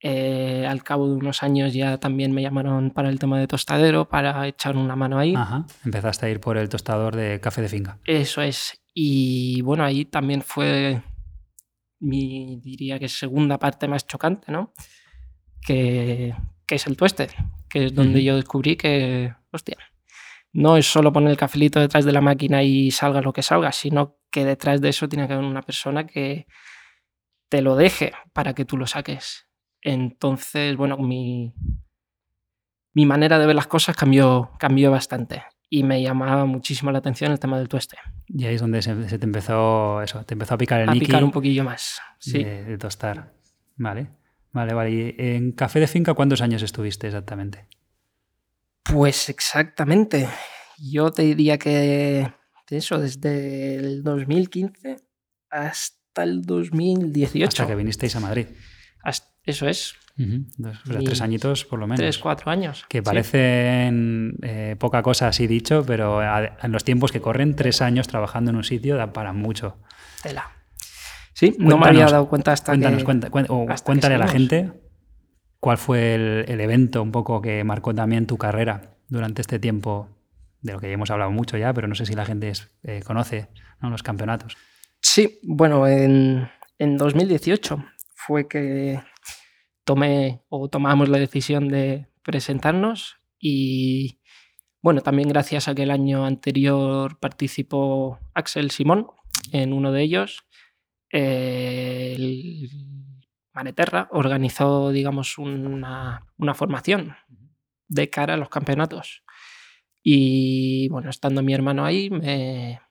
Eh, 0.01 0.65
al 0.67 0.83
cabo 0.83 1.07
de 1.07 1.15
unos 1.15 1.41
años 1.41 1.73
ya 1.73 1.97
también 1.97 2.31
me 2.31 2.43
llamaron 2.43 2.91
para 2.91 3.09
el 3.09 3.17
tema 3.17 3.39
de 3.39 3.47
tostadero, 3.47 4.07
para 4.07 4.47
echar 4.47 4.77
una 4.77 4.95
mano 4.95 5.17
ahí. 5.17 5.33
Ajá. 5.35 5.65
Empezaste 5.83 6.25
a 6.25 6.29
ir 6.29 6.39
por 6.39 6.57
el 6.57 6.69
tostador 6.69 7.15
de 7.15 7.39
café 7.39 7.61
de 7.61 7.69
finca. 7.69 7.99
Eso 8.05 8.41
es. 8.41 8.81
Y 8.93 9.61
bueno, 9.61 9.83
ahí 9.83 10.05
también 10.05 10.41
fue 10.41 11.01
mi, 11.99 12.59
diría 12.61 12.99
que 12.99 13.09
segunda 13.09 13.57
parte 13.57 13.87
más 13.87 14.05
chocante, 14.05 14.51
¿no? 14.51 14.73
Que, 15.61 16.35
que 16.65 16.75
es 16.75 16.87
el 16.87 16.95
tueste, 16.95 17.29
que 17.69 17.85
es 17.85 17.95
donde 17.95 18.23
yo 18.23 18.35
descubrí 18.35 18.75
que, 18.75 19.33
hostia, 19.51 19.77
no 20.53 20.77
es 20.77 20.91
solo 20.91 21.11
poner 21.11 21.31
el 21.31 21.37
cafelito 21.37 21.79
detrás 21.79 22.05
de 22.05 22.11
la 22.11 22.21
máquina 22.21 22.63
y 22.63 22.91
salga 22.91 23.21
lo 23.21 23.33
que 23.33 23.43
salga, 23.43 23.71
sino 23.71 24.17
que 24.31 24.45
detrás 24.45 24.81
de 24.81 24.89
eso 24.89 25.09
tiene 25.09 25.27
que 25.27 25.33
haber 25.33 25.45
una 25.45 25.61
persona 25.61 26.05
que 26.05 26.47
te 27.49 27.61
lo 27.61 27.75
deje 27.75 28.13
para 28.33 28.53
que 28.53 28.65
tú 28.65 28.77
lo 28.77 28.87
saques. 28.87 29.46
Entonces, 29.87 30.75
bueno, 30.75 30.97
mi, 30.97 31.53
mi 32.93 33.05
manera 33.05 33.39
de 33.39 33.45
ver 33.45 33.55
las 33.55 33.67
cosas 33.67 33.95
cambió, 33.95 34.51
cambió 34.59 34.91
bastante 34.91 35.43
y 35.69 35.83
me 35.83 36.01
llamaba 36.01 36.43
muchísimo 36.43 36.91
la 36.91 36.97
atención 36.99 37.31
el 37.31 37.39
tema 37.39 37.57
del 37.57 37.69
tueste. 37.69 37.95
Y 38.27 38.45
ahí 38.45 38.55
es 38.55 38.61
donde 38.61 38.81
se, 38.81 39.07
se 39.07 39.17
te 39.17 39.25
empezó 39.25 40.01
eso, 40.01 40.25
te 40.25 40.33
empezó 40.33 40.55
a 40.55 40.57
picar 40.57 40.81
el 40.81 40.89
a 40.89 40.91
picar 40.91 41.23
un 41.23 41.31
poquillo 41.31 41.63
más. 41.63 42.01
Sí. 42.19 42.43
de, 42.43 42.65
de 42.65 42.77
tostar. 42.77 43.33
Vale. 43.77 44.09
Vale, 44.51 44.73
vale. 44.73 44.91
¿Y 44.91 45.15
en 45.17 45.53
café 45.53 45.79
de 45.79 45.87
finca 45.87 46.13
cuántos 46.13 46.41
años 46.41 46.61
estuviste 46.63 47.07
exactamente? 47.07 47.69
Pues 48.83 49.29
exactamente. 49.29 50.27
Yo 50.77 51.11
te 51.11 51.21
diría 51.21 51.57
que 51.57 52.29
de 52.69 52.77
eso, 52.77 52.99
desde 52.99 53.75
el 53.75 54.03
2015 54.03 54.97
hasta 55.49 56.23
el 56.23 56.41
2018. 56.41 57.47
Hasta 57.47 57.67
que 57.67 57.75
vinisteis 57.75 58.17
a 58.17 58.19
Madrid. 58.19 58.47
Eso 59.47 59.67
es. 59.67 59.95
Dos- 60.17 60.77
o 60.83 60.91
sea, 60.93 61.01
Y 61.01 61.05
tres 61.05 61.21
añitos 61.21 61.63
por 61.65 61.77
lo 61.79 61.85
menos. 61.85 61.99
tres, 61.99 62.17
cuatro 62.17 62.49
años. 62.51 62.85
Que 62.89 62.99
Sí. 62.99 63.01
parecen 63.03 64.35
eh, 64.41 64.75
poca 64.79 65.01
cosa 65.03 65.27
así 65.27 65.45
dicho, 65.47 65.83
pero 65.85 66.19
a- 66.19 66.57
en 66.63 66.71
los 66.71 66.83
tiempos 66.83 67.11
que 67.11 67.21
corren, 67.21 67.55
tres 67.55 67.81
años 67.81 68.07
trabajando 68.07 68.49
en 68.51 68.57
un 68.57 68.63
sitio 68.63 68.95
da 68.97 69.13
para 69.13 69.31
mucho. 69.33 69.77
Tela. 70.23 70.49
Sí, 71.33 71.55
no 71.59 71.77
me 71.77 71.87
había 71.87 72.07
dado 72.07 72.27
cuenta 72.29 72.51
hasta 72.51 72.71
Cuéntanos, 72.71 72.99
que... 72.99 73.05
cuenta- 73.05 73.29
cuen- 73.29 73.45
o 73.49 73.63
hasta 73.69 73.75
que 73.75 73.85
cuéntale 73.85 74.15
a 74.15 74.17
la 74.17 74.27
gente 74.27 74.71
cuál 75.59 75.77
fue 75.77 76.15
el, 76.15 76.45
el 76.47 76.61
evento 76.61 77.03
un 77.03 77.11
poco 77.11 77.39
que 77.41 77.63
marcó 77.63 77.93
también 77.93 78.25
tu 78.25 78.37
carrera 78.39 78.95
durante 79.09 79.41
este 79.41 79.59
tiempo, 79.59 80.09
de 80.61 80.73
lo 80.73 80.79
que 80.79 80.87
ya 80.87 80.93
hemos 80.93 81.11
hablado 81.11 81.29
mucho 81.31 81.57
ya, 81.57 81.73
pero 81.73 81.87
no 81.87 81.93
sé 81.93 82.07
si 82.07 82.13
la 82.15 82.25
gente 82.25 82.49
es- 82.49 82.71
eh, 82.83 83.01
conoce 83.05 83.49
¿no? 83.81 83.91
los 83.91 84.01
campeonatos. 84.01 84.57
Sí, 84.99 85.39
bueno, 85.43 85.85
en, 85.87 86.49
en 86.79 86.97
2018 86.97 87.85
fue 88.15 88.47
que 88.47 88.99
tomé 89.87 90.41
o 90.49 90.67
tomamos 90.67 91.07
la 91.07 91.17
decisión 91.17 91.69
de 91.69 92.07
presentarnos 92.21 93.15
y 93.39 94.19
bueno, 94.81 94.99
también 95.01 95.29
gracias 95.29 95.69
a 95.69 95.75
que 95.75 95.83
el 95.83 95.91
año 95.91 96.25
anterior 96.25 97.17
participó 97.19 98.19
Axel 98.33 98.69
Simón 98.69 99.07
en 99.53 99.71
uno 99.71 99.93
de 99.93 100.01
ellos, 100.03 100.43
el 101.09 102.69
Maneterra 103.53 104.09
organizó, 104.11 104.91
digamos, 104.91 105.37
una, 105.37 106.27
una 106.37 106.53
formación 106.53 107.15
de 107.87 108.09
cara 108.09 108.33
a 108.33 108.37
los 108.37 108.49
campeonatos. 108.49 109.23
Y 110.03 110.89
bueno, 110.89 111.09
estando 111.09 111.41
mi 111.41 111.53
hermano 111.53 111.85
ahí, 111.85 112.09
me, 112.09 112.81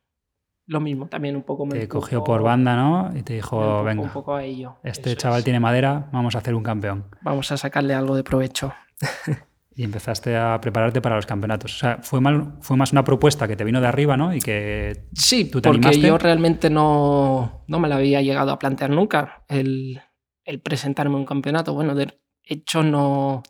lo 0.66 0.80
mismo, 0.80 1.06
también 1.06 1.36
un 1.36 1.42
poco 1.42 1.64
me 1.66 1.74
Te 1.78 1.82
empujó- 1.84 2.00
cogió 2.00 2.24
por 2.24 2.42
banda, 2.42 2.74
¿no? 2.76 3.10
Y 3.16 3.22
te 3.22 3.34
dijo, 3.34 3.84
venga, 3.84 4.02
un 4.02 4.10
poco 4.10 4.34
a 4.34 4.42
ello. 4.44 4.76
este 4.82 5.10
Eso 5.12 5.18
chaval 5.20 5.38
es. 5.38 5.44
tiene 5.44 5.60
madera, 5.60 6.08
vamos 6.12 6.34
a 6.34 6.38
hacer 6.38 6.54
un 6.54 6.62
campeón. 6.62 7.06
Vamos 7.22 7.50
a 7.52 7.56
sacarle 7.56 7.94
algo 7.94 8.16
de 8.16 8.24
provecho. 8.24 8.72
Y 9.78 9.84
empezaste 9.84 10.34
a 10.36 10.58
prepararte 10.60 11.02
para 11.02 11.16
los 11.16 11.26
campeonatos. 11.26 11.74
O 11.74 11.78
sea, 11.78 11.98
fue, 12.02 12.18
mal- 12.20 12.54
fue 12.62 12.76
más 12.78 12.92
una 12.92 13.04
propuesta 13.04 13.46
que 13.46 13.56
te 13.56 13.64
vino 13.64 13.80
de 13.80 13.86
arriba, 13.86 14.16
¿no? 14.16 14.34
Y 14.34 14.40
que 14.40 15.08
Sí, 15.12 15.44
¿Tú 15.50 15.60
te 15.60 15.68
porque 15.68 15.88
animaste? 15.88 16.06
yo 16.08 16.16
realmente 16.18 16.70
no, 16.70 17.62
no 17.68 17.78
me 17.78 17.86
la 17.88 17.96
había 17.96 18.22
llegado 18.22 18.52
a 18.52 18.58
plantear 18.58 18.88
nunca 18.90 19.44
el, 19.48 20.00
el 20.44 20.60
presentarme 20.60 21.16
a 21.16 21.18
un 21.18 21.26
campeonato. 21.26 21.74
Bueno, 21.74 21.94
de 21.94 22.18
hecho 22.42 22.82
no, 22.82 23.42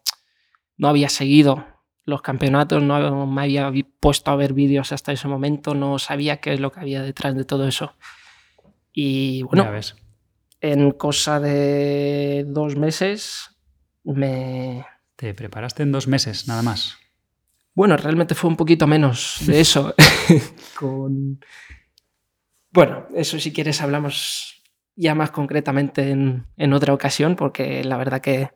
no 0.77 0.89
había 0.89 1.09
seguido 1.09 1.65
los 2.07 2.23
campeonatos, 2.23 2.83
no 2.83 3.27
me 3.27 3.43
había 3.43 3.71
puesto 4.01 4.31
a 4.31 4.37
ver 4.37 4.53
vídeos 4.53 4.93
hasta 4.93 5.13
ese 5.13 5.27
momento, 5.29 5.75
no 5.75 5.99
sabía 5.99 6.39
qué 6.39 6.55
es 6.55 6.61
lo 6.61 6.73
que 6.73 6.81
había 6.81 7.03
detrás 7.03 7.35
de 7.35 7.45
todo 7.45 7.67
eso. 7.67 7.95
Y 8.93 9.43
bueno, 9.43 9.71
ves. 9.71 9.97
en 10.61 10.93
cosa 10.93 11.41
de 11.41 12.45
dos 12.47 12.77
meses 12.77 13.51
me, 14.05 14.87
Te 15.17 15.35
preparaste 15.35 15.83
en 15.83 15.91
dos 15.93 16.07
meses, 16.07 16.47
nada 16.47 16.63
más. 16.63 16.97
Bueno, 17.75 17.97
realmente 17.97 18.37
fue 18.37 18.49
un 18.49 18.57
poquito 18.57 18.87
menos 18.87 19.39
de 19.45 19.61
eso. 19.61 19.93
Con... 20.79 21.41
Bueno, 22.71 23.09
eso 23.15 23.39
si 23.41 23.53
quieres 23.53 23.83
hablamos 23.83 24.63
ya 24.95 25.15
más 25.17 25.33
concretamente 25.33 26.11
en, 26.11 26.47
en 26.57 26.73
otra 26.73 26.95
ocasión, 26.95 27.35
porque 27.35 27.83
la 27.83 27.97
verdad 27.97 28.21
que 28.21 28.51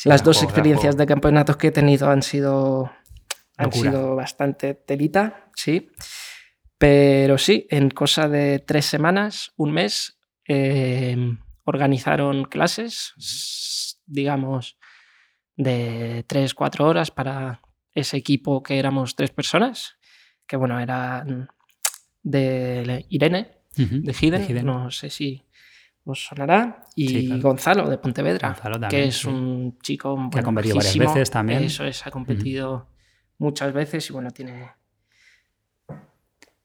Sí, 0.00 0.08
las 0.08 0.24
dos 0.24 0.42
experiencias 0.42 0.96
de 0.96 1.04
campeonatos 1.04 1.58
que 1.58 1.66
he 1.66 1.72
tenido 1.72 2.08
han 2.08 2.22
sido, 2.22 2.90
han 3.58 3.66
Locura. 3.66 3.90
sido 3.90 4.16
bastante 4.16 4.72
telita, 4.72 5.50
sí. 5.54 5.90
Pero 6.78 7.36
sí, 7.36 7.66
en 7.68 7.90
cosa 7.90 8.26
de 8.26 8.60
tres 8.60 8.86
semanas, 8.86 9.52
un 9.56 9.72
mes, 9.72 10.18
eh, 10.48 11.18
organizaron 11.64 12.44
clases, 12.44 13.12
digamos, 14.06 14.78
de 15.56 16.24
tres, 16.26 16.54
cuatro 16.54 16.86
horas 16.86 17.10
para 17.10 17.60
ese 17.92 18.16
equipo 18.16 18.62
que 18.62 18.78
éramos 18.78 19.16
tres 19.16 19.30
personas, 19.32 19.96
que 20.46 20.56
bueno, 20.56 20.80
eran 20.80 21.50
de 22.22 23.04
Irene, 23.10 23.50
de 23.76 24.16
Hiden, 24.18 24.48
Hiden. 24.48 24.64
no 24.64 24.90
sé 24.90 25.10
si 25.10 25.44
os 26.04 26.24
sonará, 26.24 26.82
y 26.96 27.08
Sí, 27.08 27.26
claro. 27.26 27.42
Gonzalo 27.42 27.88
de 27.88 27.98
Pontevedra, 27.98 28.48
Gonzalo 28.48 28.88
que 28.88 29.04
es 29.04 29.18
sí. 29.18 29.28
un 29.28 29.78
chico 29.80 30.28
Que 30.32 30.40
ha 30.40 30.42
competido 30.42 30.76
varias 30.76 30.96
veces 30.96 31.30
también. 31.30 31.64
Eso 31.64 31.84
es, 31.84 32.06
ha 32.06 32.10
competido 32.10 32.88
muchas 33.38 33.72
veces 33.72 34.08
y 34.10 34.12
bueno, 34.12 34.30
tiene... 34.30 34.70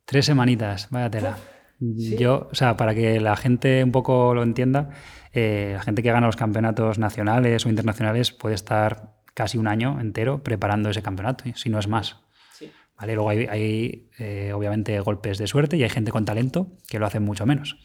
Tres 0.05 0.25
semanitas, 0.25 0.89
vaya 0.91 1.09
tela. 1.09 1.37
Yo, 1.79 2.47
o 2.51 2.55
sea, 2.55 2.77
para 2.77 2.95
que 2.95 3.19
la 3.19 3.35
gente 3.35 3.83
un 3.83 3.91
poco 3.91 4.33
lo 4.33 4.43
entienda, 4.43 4.89
eh, 5.33 5.73
la 5.75 5.81
gente 5.81 6.01
que 6.01 6.11
gana 6.11 6.27
los 6.27 6.35
campeonatos 6.35 6.99
nacionales 6.99 7.65
o 7.65 7.69
internacionales 7.69 8.31
puede 8.31 8.55
estar 8.55 9.15
casi 9.33 9.57
un 9.57 9.67
año 9.67 9.99
entero 9.99 10.41
preparando 10.43 10.89
ese 10.89 11.01
campeonato, 11.01 11.43
si 11.55 11.69
no 11.69 11.79
es 11.79 11.87
más. 11.87 12.17
Sí. 12.53 12.71
¿Vale? 12.97 13.15
Luego 13.15 13.29
hay, 13.29 13.45
hay, 13.47 14.09
eh, 14.17 14.53
obviamente 14.53 14.97
golpes 15.01 15.37
de 15.37 15.47
suerte 15.47 15.75
y 15.75 15.83
hay 15.83 15.89
gente 15.89 16.11
con 16.11 16.23
talento 16.23 16.71
que 16.87 16.99
lo 16.99 17.05
hace 17.05 17.19
mucho 17.19 17.45
menos. 17.45 17.77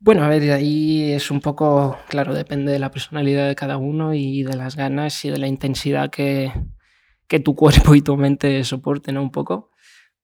Bueno, 0.00 0.22
a 0.22 0.28
ver, 0.28 0.52
ahí 0.52 1.12
es 1.12 1.28
un 1.32 1.40
poco, 1.40 1.98
claro, 2.08 2.32
depende 2.32 2.70
de 2.70 2.78
la 2.78 2.92
personalidad 2.92 3.48
de 3.48 3.56
cada 3.56 3.78
uno 3.78 4.14
y 4.14 4.44
de 4.44 4.54
las 4.54 4.76
ganas 4.76 5.24
y 5.24 5.30
de 5.30 5.38
la 5.38 5.48
intensidad 5.48 6.08
que, 6.08 6.52
que 7.26 7.40
tu 7.40 7.56
cuerpo 7.56 7.96
y 7.96 8.02
tu 8.02 8.16
mente 8.16 8.62
soporten 8.62 9.16
¿no? 9.16 9.22
un 9.22 9.32
poco. 9.32 9.70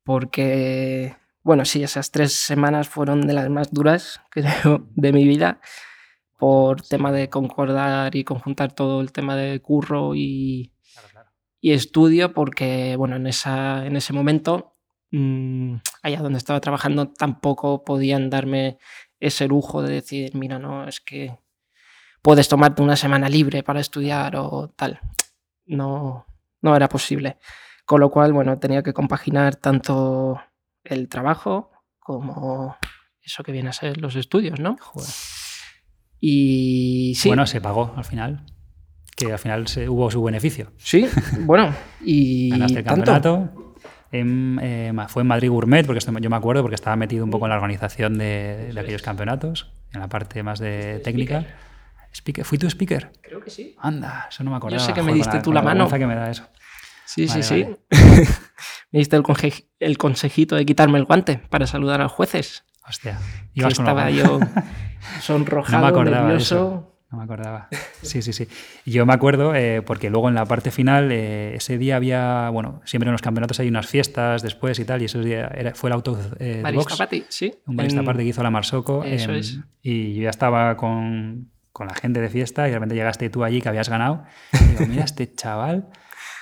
Porque, 0.05 1.17
bueno, 1.43 1.65
sí, 1.65 1.83
esas 1.83 2.13
tres 2.13 2.35
semanas 2.35 2.89
fueron 2.89 3.23
de 3.23 3.33
las 3.33 3.51
más 3.51 3.73
duras, 3.73 4.21
creo, 4.31 4.87
de 4.95 5.13
mi 5.13 5.27
vida, 5.27 5.61
por 6.39 6.83
tema 6.83 7.11
de 7.11 7.29
concordar 7.29 8.15
y 8.15 8.23
conjuntar 8.23 8.73
todo 8.73 9.01
el 9.01 9.11
tema 9.11 9.35
de 9.35 9.61
curro 9.61 10.15
y, 10.15 10.73
y 11.61 11.73
estudio, 11.73 12.33
porque, 12.33 12.95
bueno, 12.97 13.17
en, 13.17 13.27
esa, 13.27 13.85
en 13.87 13.97
ese 13.97 14.13
momento, 14.13 14.77
mmm, 15.11 15.77
allá 16.03 16.21
donde 16.21 16.39
estaba 16.39 16.61
trabajando, 16.61 17.09
tampoco 17.09 17.83
podían 17.83 18.31
darme 18.31 18.79
ese 19.27 19.47
lujo 19.49 19.83
de 19.83 19.95
decir, 19.95 20.35
mira, 20.35 20.59
no, 20.59 20.87
es 20.87 21.01
que 21.01 21.39
puedes 22.23 22.49
tomarte 22.49 22.83
una 22.83 22.97
semana 22.97 23.29
libre 23.29 23.63
para 23.63 23.81
estudiar 23.81 24.37
o 24.37 24.69
tal. 24.77 25.01
No, 25.67 26.27
no 26.61 26.77
era 26.77 26.89
posible. 26.89 27.39
Con 27.87 28.01
lo 28.01 28.11
cual, 28.11 28.33
bueno, 28.33 28.59
tenía 28.59 28.83
que 28.83 28.93
compaginar 28.93 29.57
tanto 29.57 30.41
el 30.85 31.09
trabajo 31.09 31.71
como 31.99 32.77
eso 33.23 33.43
que 33.43 33.53
viene 33.53 33.71
a 33.71 33.73
ser 33.73 33.99
los 33.99 34.15
estudios, 34.17 34.61
¿no? 34.61 34.77
Joder. 34.79 35.09
Y 36.21 37.15
sí, 37.17 37.29
Bueno, 37.29 37.47
se 37.47 37.61
pagó 37.61 37.93
al 37.97 38.05
final. 38.05 38.45
que 39.17 39.33
al 39.33 39.39
final 39.39 39.69
se, 39.69 39.89
hubo 39.89 40.11
su 40.11 40.23
beneficio. 40.23 40.73
Sí, 40.77 41.07
bueno, 41.41 41.75
y 42.03 42.51
Ganaste 42.51 42.79
el 42.81 42.85
tanto. 42.85 43.64
En, 44.21 44.59
eh, 44.63 44.93
fue 45.09 45.23
en 45.23 45.27
Madrid 45.29 45.51
Gourmet, 45.51 45.85
porque 45.85 45.99
esto- 45.99 46.13
yo 46.19 46.31
me 46.31 46.37
acuerdo 46.37 46.63
porque 46.63 46.75
estaba 46.77 46.95
metido 46.97 47.25
un 47.25 47.31
poco 47.31 47.47
en 47.47 47.51
la 47.51 47.57
organización 47.57 48.17
de, 48.19 48.71
de 48.73 48.81
aquellos 48.81 49.03
campeonatos, 49.03 49.73
en 49.93 50.01
la 50.01 50.09
parte 50.09 50.43
más 50.43 50.59
de 50.61 51.01
técnica. 51.03 51.45
Speaker. 52.13 52.45
¿Fui 52.45 52.59
tu 52.59 52.69
speaker? 52.71 53.11
Creo 53.23 53.41
que 53.41 53.51
sí. 53.51 53.75
Anda, 53.81 54.27
eso 54.31 54.45
no 54.45 54.51
me 54.53 54.57
acordaba. 54.59 54.81
sé 54.81 54.93
que 54.93 55.01
me 55.03 55.07
Joder, 55.11 55.17
diste 55.17 55.33
con 55.39 55.43
tú 55.43 55.53
la 55.53 55.61
con 55.63 55.65
mano. 55.71 55.89
que 55.91 56.07
me 56.07 56.15
da 56.15 56.31
eso. 56.31 56.47
Sí, 57.07 57.27
Vale, 57.27 57.43
sí, 57.43 57.63
vale. 57.65 57.79
sí. 57.91 58.33
Me 58.93 58.99
diste 59.01 59.17
el, 59.17 59.25
conje- 59.25 59.67
el 59.81 59.99
consejito 59.99 60.55
de 60.55 60.65
quitarme 60.65 60.99
el 60.99 61.05
guante 61.07 61.39
para 61.51 61.67
saludar 61.67 62.01
a 62.01 62.05
los 62.05 62.13
jueces. 62.13 62.65
Hostia. 62.89 63.19
Que 63.53 63.61
ibas 63.61 63.75
con 63.75 63.85
estaba 63.87 64.11
yo 64.11 64.39
No 65.17 65.21
sonrojado, 65.21 65.83
me 65.83 65.89
acordaba 65.89 66.29
nervioso. 66.29 66.55
eso. 66.57 66.94
No 67.15 67.19
me 67.19 67.25
acordaba. 67.25 67.69
Sí, 68.03 68.23
sí, 68.23 68.33
sí. 68.33 68.49
Yo 68.85 69.07
me 69.07 69.13
acuerdo 69.13 69.55
eh, 69.55 69.83
porque 69.87 70.11
luego 70.11 70.29
en 70.29 70.35
la 70.35 70.45
parte 70.47 70.71
final, 70.73 71.11
eh, 71.13 71.55
ese 71.55 71.79
día 71.79 71.95
había, 71.97 72.51
bueno, 72.51 72.81
siempre 72.85 73.09
en 73.09 73.13
los 73.13 73.23
campeonatos 73.23 73.61
hay 73.61 73.69
unas 73.69 73.87
fiestas 73.87 74.43
después 74.43 74.79
y 74.81 74.85
tal, 74.85 75.01
y 75.01 75.05
ese 75.07 75.21
día 75.21 75.47
era- 75.55 75.75
fue 75.75 75.91
el 75.91 75.95
auto 75.95 76.19
eh, 76.41 76.63
de 76.65 76.73
box, 76.73 76.97
Party, 76.97 77.25
sí. 77.29 77.55
un 77.67 77.77
barista 77.77 78.01
En- 78.01 78.17
que 78.17 78.25
hizo 78.25 78.43
la 78.43 78.51
Marsoco. 78.51 79.05
Eso 79.05 79.31
em, 79.31 79.39
es. 79.39 79.61
Y 79.83 80.15
yo 80.17 80.23
ya 80.25 80.31
estaba 80.31 80.77
con, 80.77 81.51
con 81.73 81.87
la 81.87 81.95
gente 81.95 82.21
de 82.21 82.29
fiesta 82.29 82.67
y 82.67 82.71
de 82.71 82.77
repente 82.77 82.95
llegaste 82.97 83.31
tú 83.31 83.45
allí 83.45 83.61
que 83.61 83.69
habías 83.69 83.89
ganado. 83.89 84.25
Y 84.53 84.65
digo, 84.73 84.87
mira, 84.89 85.05
este 85.05 85.33
chaval 85.33 85.87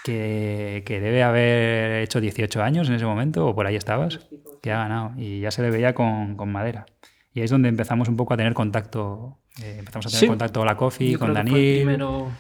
que, 0.04 0.82
que 0.86 1.00
debe 1.00 1.22
haber 1.22 2.02
hecho 2.02 2.20
18 2.20 2.62
años 2.62 2.88
en 2.88 2.94
ese 2.94 3.04
momento, 3.04 3.46
o 3.46 3.54
por 3.54 3.66
ahí 3.66 3.76
estabas, 3.76 4.20
que 4.62 4.72
ha 4.72 4.78
ganado. 4.78 5.12
Y 5.16 5.40
ya 5.40 5.50
se 5.50 5.62
le 5.62 5.70
veía 5.70 5.94
con, 5.94 6.36
con 6.36 6.50
madera. 6.50 6.86
Y 7.34 7.40
ahí 7.40 7.44
es 7.44 7.50
donde 7.50 7.68
empezamos 7.68 8.08
un 8.08 8.16
poco 8.16 8.34
a 8.34 8.36
tener 8.36 8.52
contacto. 8.54 9.38
Eh, 9.60 9.76
empezamos 9.78 10.06
a 10.06 10.08
tener 10.08 10.20
Sí. 10.20 10.26
contacto 10.28 10.60
con 10.60 10.66
la 10.66 10.76
Coffee, 10.76 11.10
yo 11.12 11.18
con 11.18 11.28
el 11.28 11.34
Daniel. 11.34 11.76
primero- 11.82 12.30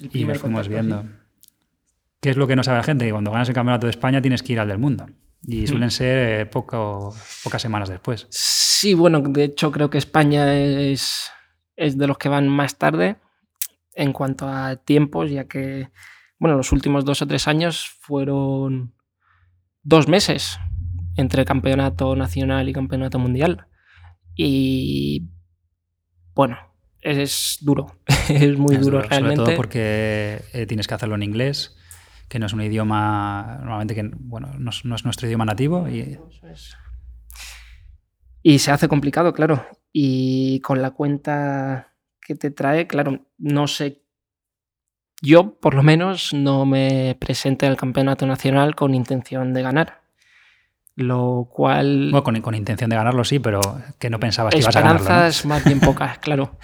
el 0.00 0.10
y 0.12 0.24
nos 0.24 0.38
fuimos 0.38 0.68
viendo. 0.68 1.04
¿Qué 2.20 2.30
es 2.30 2.36
lo 2.36 2.46
que 2.46 2.54
no 2.56 2.62
sabe 2.62 2.78
la 2.78 2.84
gente? 2.84 3.04
Que 3.04 3.10
cuando 3.12 3.30
ganas 3.32 3.48
el 3.48 3.54
campeonato 3.54 3.86
de 3.86 3.90
España 3.90 4.22
tienes 4.22 4.42
que 4.42 4.52
ir 4.52 4.60
al 4.60 4.68
del 4.68 4.78
mundo. 4.78 5.06
Y 5.44 5.66
suelen 5.66 5.90
ser 5.90 6.40
eh, 6.40 6.46
poco, 6.46 7.12
pocas 7.42 7.60
semanas 7.60 7.88
después. 7.88 8.28
Sí, 8.30 8.94
bueno, 8.94 9.20
de 9.20 9.44
hecho 9.44 9.72
creo 9.72 9.90
que 9.90 9.98
España 9.98 10.54
es, 10.54 11.30
es 11.74 11.98
de 11.98 12.06
los 12.06 12.16
que 12.18 12.28
van 12.28 12.48
más 12.48 12.78
tarde 12.78 13.16
en 13.94 14.12
cuanto 14.12 14.48
a 14.48 14.76
tiempos, 14.76 15.30
ya 15.32 15.48
que, 15.48 15.88
bueno, 16.38 16.56
los 16.56 16.70
últimos 16.70 17.04
dos 17.04 17.22
o 17.22 17.26
tres 17.26 17.48
años 17.48 17.88
fueron 18.00 18.94
dos 19.82 20.06
meses 20.06 20.60
entre 21.16 21.44
campeonato 21.44 22.14
nacional 22.14 22.68
y 22.68 22.72
campeonato 22.72 23.18
mundial. 23.18 23.66
Y 24.36 25.28
bueno, 26.34 26.58
es 27.00 27.58
duro, 27.60 27.96
es 28.28 28.58
muy 28.58 28.76
Es 28.76 28.80
duro 28.82 28.98
duro, 28.98 29.08
realmente. 29.08 29.36
Sobre 29.36 29.46
todo 29.46 29.56
porque 29.56 30.42
eh, 30.52 30.66
tienes 30.66 30.86
que 30.86 30.94
hacerlo 30.94 31.14
en 31.14 31.22
inglés, 31.22 31.76
que 32.28 32.38
no 32.38 32.46
es 32.46 32.52
un 32.52 32.62
idioma, 32.62 33.58
normalmente 33.60 33.94
que, 33.94 34.10
bueno, 34.14 34.48
no 34.58 34.70
es, 34.70 34.84
no 34.84 34.94
es 34.94 35.04
nuestro 35.04 35.26
idioma 35.26 35.44
nativo. 35.44 35.88
Y. 35.88 36.18
Y 38.42 38.58
se 38.58 38.70
hace 38.72 38.88
complicado, 38.88 39.32
claro. 39.32 39.66
Y 39.92 40.60
con 40.60 40.82
la 40.82 40.92
cuenta 40.92 41.94
que 42.20 42.34
te 42.34 42.50
trae, 42.50 42.86
claro, 42.86 43.26
no 43.38 43.66
sé. 43.66 44.02
Yo, 45.20 45.54
por 45.60 45.74
lo 45.74 45.82
menos, 45.82 46.32
no 46.34 46.66
me 46.66 47.16
presenté 47.20 47.66
al 47.66 47.76
campeonato 47.76 48.26
nacional 48.26 48.74
con 48.74 48.94
intención 48.94 49.52
de 49.52 49.62
ganar. 49.62 50.01
Lo 50.96 51.48
cual. 51.50 52.10
bueno, 52.10 52.22
con, 52.22 52.40
con 52.42 52.54
intención 52.54 52.90
de 52.90 52.96
ganarlo 52.96 53.24
sí, 53.24 53.38
pero 53.38 53.60
que 53.98 54.10
no 54.10 54.20
pensabas 54.20 54.52
que 54.54 54.60
ibas 54.60 54.76
a 54.76 54.80
ganarlo. 54.80 54.98
¿no? 55.00 55.04
Esperanzas 55.04 55.46
más 55.46 55.64
bien 55.64 55.80
pocas, 55.80 56.18
claro. 56.20 56.56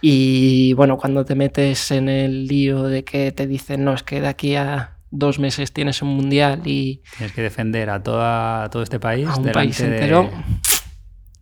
Y 0.00 0.72
bueno, 0.72 0.98
cuando 0.98 1.24
te 1.24 1.34
metes 1.36 1.90
en 1.92 2.08
el 2.08 2.46
lío 2.48 2.82
de 2.84 3.04
que 3.04 3.30
te 3.30 3.46
dicen, 3.46 3.84
no, 3.84 3.94
es 3.94 4.02
que 4.02 4.20
de 4.20 4.26
aquí 4.26 4.56
a 4.56 4.96
dos 5.12 5.38
meses 5.38 5.72
tienes 5.72 6.02
un 6.02 6.08
mundial 6.08 6.62
y 6.64 7.02
Tienes 7.16 7.32
que 7.34 7.42
defender 7.42 7.88
a, 7.90 8.02
toda, 8.02 8.64
a 8.64 8.70
todo 8.70 8.82
este 8.82 8.98
país. 8.98 9.28
a 9.28 9.36
un 9.36 9.52
país 9.52 9.78
entero, 9.78 10.28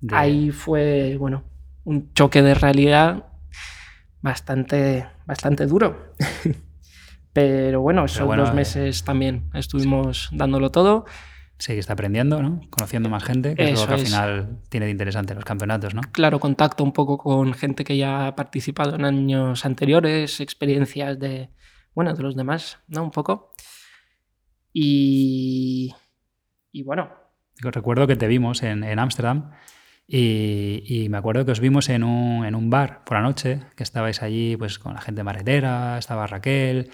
de- 0.01 0.15
ahí 0.15 0.51
fue, 0.51 1.17
bueno, 1.17 1.45
un 1.85 2.13
choque 2.13 2.43
de 2.43 2.53
realidad 2.55 3.25
bastante, 4.21 5.07
bastante 5.25 5.67
duro. 5.67 6.15
Pero 7.33 7.81
bueno, 7.81 8.05
esos 8.07 8.27
bueno, 8.27 8.43
dos 8.43 8.53
eh, 8.53 8.57
meses 8.57 9.05
también 9.05 9.49
estuvimos 9.55 10.29
dándolo 10.33 10.71
todo. 10.71 11.07
Seguiste 11.61 11.93
aprendiendo, 11.93 12.43
¿no? 12.43 12.63
Conociendo 12.71 13.09
más 13.11 13.23
gente, 13.23 13.55
que 13.55 13.71
es 13.71 13.81
lo 13.81 13.87
que 13.87 13.93
al 13.93 14.01
es. 14.01 14.09
final 14.09 14.59
tiene 14.71 14.87
de 14.87 14.93
interesante 14.93 15.35
los 15.35 15.45
campeonatos, 15.45 15.95
¿no? 15.95 16.01
Claro, 16.11 16.41
contacto 16.41 16.83
un 16.83 16.93
poco 16.93 17.19
con 17.19 17.53
gente 17.53 17.85
que 17.85 17.97
ya 17.99 18.27
ha 18.27 18.35
participado 18.35 18.97
en 18.97 19.05
años 19.05 19.65
anteriores, 19.67 20.41
experiencias 20.41 21.19
de, 21.19 21.51
bueno, 21.95 22.15
de 22.15 22.23
los 22.23 22.35
demás, 22.35 22.79
¿no? 22.89 23.05
Un 23.05 23.11
poco. 23.11 23.51
Y, 24.73 25.95
y 26.73 26.83
bueno, 26.83 27.11
Recuerdo 27.63 28.07
que 28.07 28.17
te 28.17 28.27
vimos 28.27 28.63
en 28.63 28.85
en 28.85 28.99
Ámsterdam 28.99 29.51
y, 30.07 30.83
y 30.87 31.09
me 31.11 31.19
acuerdo 31.19 31.45
que 31.45 31.53
os 31.53 31.61
vimos 31.61 31.91
en 31.91 32.05
un, 32.05 32.47
en 32.47 32.55
un 32.55 32.71
bar 32.71 33.05
por 33.05 33.19
la 33.19 33.23
noche, 33.23 33.61
que 33.77 33.83
estabais 33.83 34.23
allí 34.23 34.57
pues 34.57 34.79
con 34.79 34.95
la 34.95 35.01
gente 35.03 35.23
maretera, 35.23 35.99
estaba 35.99 36.27
Raquel 36.27 36.91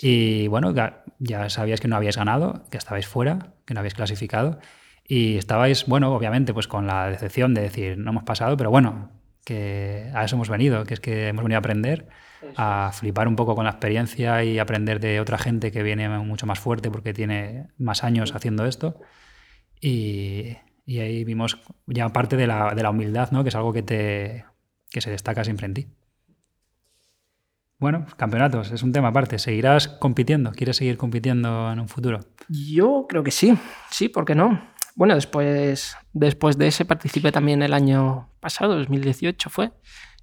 y 0.00 0.46
bueno, 0.48 0.74
ya, 0.74 1.04
ya 1.18 1.48
sabíais 1.50 1.80
que 1.80 1.88
no 1.88 1.96
habíais 1.96 2.16
ganado, 2.16 2.64
que 2.70 2.78
estabais 2.78 3.06
fuera, 3.06 3.54
que 3.64 3.74
no 3.74 3.80
habíais 3.80 3.94
clasificado 3.94 4.58
y 5.08 5.38
estabais, 5.38 5.86
bueno, 5.86 6.14
obviamente 6.14 6.52
pues 6.52 6.68
con 6.68 6.86
la 6.86 7.08
decepción 7.08 7.54
de 7.54 7.62
decir 7.62 7.98
no 7.98 8.10
hemos 8.10 8.24
pasado, 8.24 8.56
pero 8.56 8.70
bueno, 8.70 9.10
que 9.44 10.10
a 10.14 10.24
eso 10.24 10.36
hemos 10.36 10.50
venido, 10.50 10.84
que 10.84 10.92
es 10.94 11.00
que 11.00 11.28
hemos 11.28 11.42
venido 11.42 11.56
a 11.56 11.60
aprender, 11.60 12.08
a 12.56 12.90
flipar 12.92 13.26
un 13.26 13.34
poco 13.34 13.54
con 13.54 13.64
la 13.64 13.70
experiencia 13.70 14.44
y 14.44 14.58
aprender 14.58 15.00
de 15.00 15.20
otra 15.20 15.38
gente 15.38 15.72
que 15.72 15.82
viene 15.82 16.08
mucho 16.18 16.46
más 16.46 16.58
fuerte 16.58 16.90
porque 16.90 17.14
tiene 17.14 17.68
más 17.78 18.04
años 18.04 18.34
haciendo 18.34 18.66
esto. 18.66 19.00
Y, 19.80 20.58
y 20.84 21.00
ahí 21.00 21.24
vimos 21.24 21.58
ya 21.86 22.10
parte 22.10 22.36
de 22.36 22.46
la, 22.46 22.74
de 22.74 22.82
la 22.82 22.90
humildad, 22.90 23.30
¿no? 23.30 23.42
que 23.42 23.48
es 23.48 23.54
algo 23.54 23.72
que, 23.72 23.82
te, 23.82 24.44
que 24.90 25.00
se 25.00 25.10
destaca 25.10 25.44
siempre 25.44 25.66
en 25.66 25.74
ti. 25.74 25.88
Bueno, 27.78 28.06
campeonatos, 28.16 28.72
es 28.72 28.82
un 28.82 28.92
tema 28.92 29.08
aparte. 29.08 29.38
¿Seguirás 29.38 29.86
compitiendo? 29.88 30.50
¿Quieres 30.50 30.76
seguir 30.76 30.96
compitiendo 30.96 31.70
en 31.72 31.80
un 31.80 31.88
futuro? 31.88 32.20
yo 32.48 33.04
creo 33.08 33.22
que 33.22 33.30
sí, 33.30 33.54
sí, 33.90 34.08
¿por 34.08 34.24
qué 34.24 34.34
no? 34.34 34.58
Bueno, 34.96 35.14
después, 35.14 35.96
después 36.14 36.56
de 36.58 36.66
ese 36.68 36.84
participé 36.86 37.30
también 37.30 37.62
el 37.62 37.72
año 37.74 38.30
pasado, 38.40 38.74
2018 38.76 39.50
fue, 39.50 39.70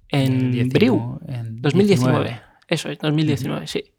en 0.08 0.68
Briu. 0.68 1.20
en 1.28 1.62
2019. 1.62 2.42
Eso 2.68 2.90
es, 2.90 2.98
2019, 2.98 3.66
sí. 3.68 3.94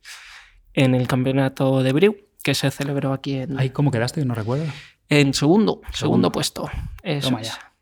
En 0.74 0.94
el 0.94 1.08
campeonato 1.08 1.82
de 1.82 1.94
Briu, 1.94 2.16
que 2.44 2.54
se 2.54 2.70
celebró 2.70 3.14
aquí 3.14 3.38
en, 3.38 3.58
Ay, 3.58 3.70
¿Cómo 3.72 3.90
quedaste? 3.92 4.24
No 4.26 4.36
recuerdo. 4.36 4.66
en 5.10 5.34
segundo, 5.34 5.82
segundo, 5.94 5.94
Segundo. 5.94 6.32
puesto. 6.32 6.70
Eso 7.02 7.30
Toma 7.30 7.42
es. 7.42 7.48
ya. 7.48 7.74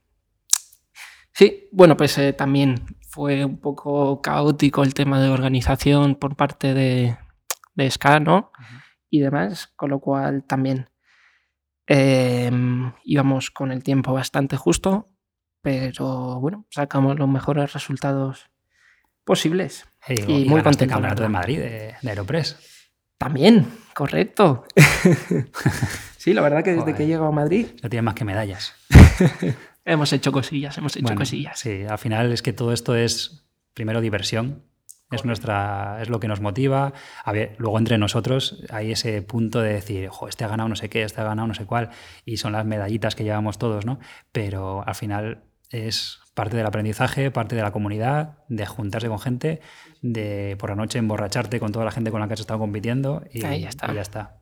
Sí, 1.33 1.67
bueno, 1.73 1.97
pues 1.97 2.17
eh, 2.17 2.31
también 2.33 2.81
fue 3.15 3.45
un 3.45 3.57
poco 3.61 4.21
caótico 4.21 4.83
el 4.83 4.93
tema 4.93 5.21
de 5.21 5.29
organización 5.29 6.15
por 6.15 6.35
parte 6.35 6.73
de, 6.73 7.17
de 7.73 7.89
SCA, 7.89 8.19
¿no? 8.19 8.51
Y 9.09 9.21
demás, 9.21 9.67
con 9.77 9.89
lo 9.89 10.01
cual 10.01 10.43
también 10.43 10.89
eh, 11.87 12.51
íbamos 13.05 13.51
con 13.51 13.71
el 13.71 13.83
tiempo 13.83 14.11
bastante 14.11 14.57
justo, 14.57 15.07
pero 15.61 16.41
bueno, 16.41 16.65
sacamos 16.69 17.17
los 17.17 17.29
mejores 17.29 17.71
resultados 17.71 18.49
posibles. 19.23 19.87
Hey, 20.01 20.17
Y 20.27 20.43
y 20.43 20.49
muy 20.49 20.57
el 20.57 20.63
contento, 20.65 20.91
campeonato 20.93 21.23
de. 21.23 21.29
Madrid, 21.29 21.59
de, 21.59 21.95
de 22.01 22.09
Aeropress. 22.09 22.91
También, 23.17 23.65
correcto. 23.93 24.65
sí, 26.17 26.33
la 26.33 26.41
verdad 26.41 26.65
que 26.65 26.71
desde 26.71 26.81
Joder. 26.81 26.95
que 26.97 27.03
he 27.03 27.07
llegado 27.07 27.27
a 27.27 27.31
Madrid 27.31 27.67
No 27.81 27.89
tiene 27.89 28.01
más 28.01 28.15
que 28.15 28.25
medallas. 28.25 28.75
hemos 29.85 30.11
hecho 30.13 30.31
cosillas, 30.31 30.77
hemos 30.77 30.95
hecho 30.95 31.03
Bueno, 31.03 31.19
cosillas. 31.19 31.59
Sí, 31.59 31.83
al 31.83 31.97
final 31.97 32.31
es 32.31 32.41
que 32.41 32.53
todo 32.53 32.73
esto 32.73 32.95
es 32.95 33.47
primero 33.73 34.01
diversión. 34.01 34.63
Es, 35.11 35.23
nuestra, 35.23 35.99
es 36.01 36.09
lo 36.09 36.19
que 36.19 36.27
nos 36.27 36.41
motiva. 36.41 36.91
A 37.23 37.31
ver, 37.31 37.55
luego 37.59 37.77
entre 37.77 37.97
nosotros 37.99 38.63
hay 38.71 38.91
ese 38.91 39.21
punto 39.21 39.61
de 39.61 39.71
decir, 39.73 40.09
"Jo, 40.09 40.27
este 40.27 40.43
ha 40.43 40.47
ganado 40.47 40.67
no 40.67 40.75
sé 40.75 40.89
qué, 40.89 41.03
este 41.03 41.21
ha 41.21 41.23
ganado 41.23 41.47
no 41.47 41.53
sé 41.53 41.65
cuál, 41.65 41.91
y 42.25 42.37
son 42.37 42.51
las 42.53 42.65
medallitas 42.65 43.15
que 43.15 43.23
llevamos 43.23 43.57
todos, 43.59 43.85
¿no? 43.85 43.99
Pero 44.31 44.85
al 44.85 44.95
final 44.95 45.43
es 45.69 46.19
parte 46.33 46.57
del 46.57 46.65
aprendizaje, 46.65 47.29
parte 47.31 47.55
de 47.55 47.61
la 47.61 47.71
comunidad, 47.71 48.39
de 48.49 48.65
juntarse 48.65 49.07
con 49.07 49.19
gente, 49.19 49.61
de 50.01 50.57
por 50.59 50.71
la 50.71 50.75
noche 50.75 50.97
emborracharte 50.97 51.59
con 51.59 51.71
toda 51.71 51.85
la 51.85 51.91
gente 51.91 52.09
con 52.11 52.19
la 52.19 52.27
que 52.27 52.33
has 52.33 52.39
estado 52.41 52.59
compitiendo 52.59 53.23
y 53.31 53.45
Ahí 53.45 53.61
ya 53.61 53.69
está. 53.69 53.91
y 53.91 53.95
ya 53.95 54.01
está. 54.01 54.39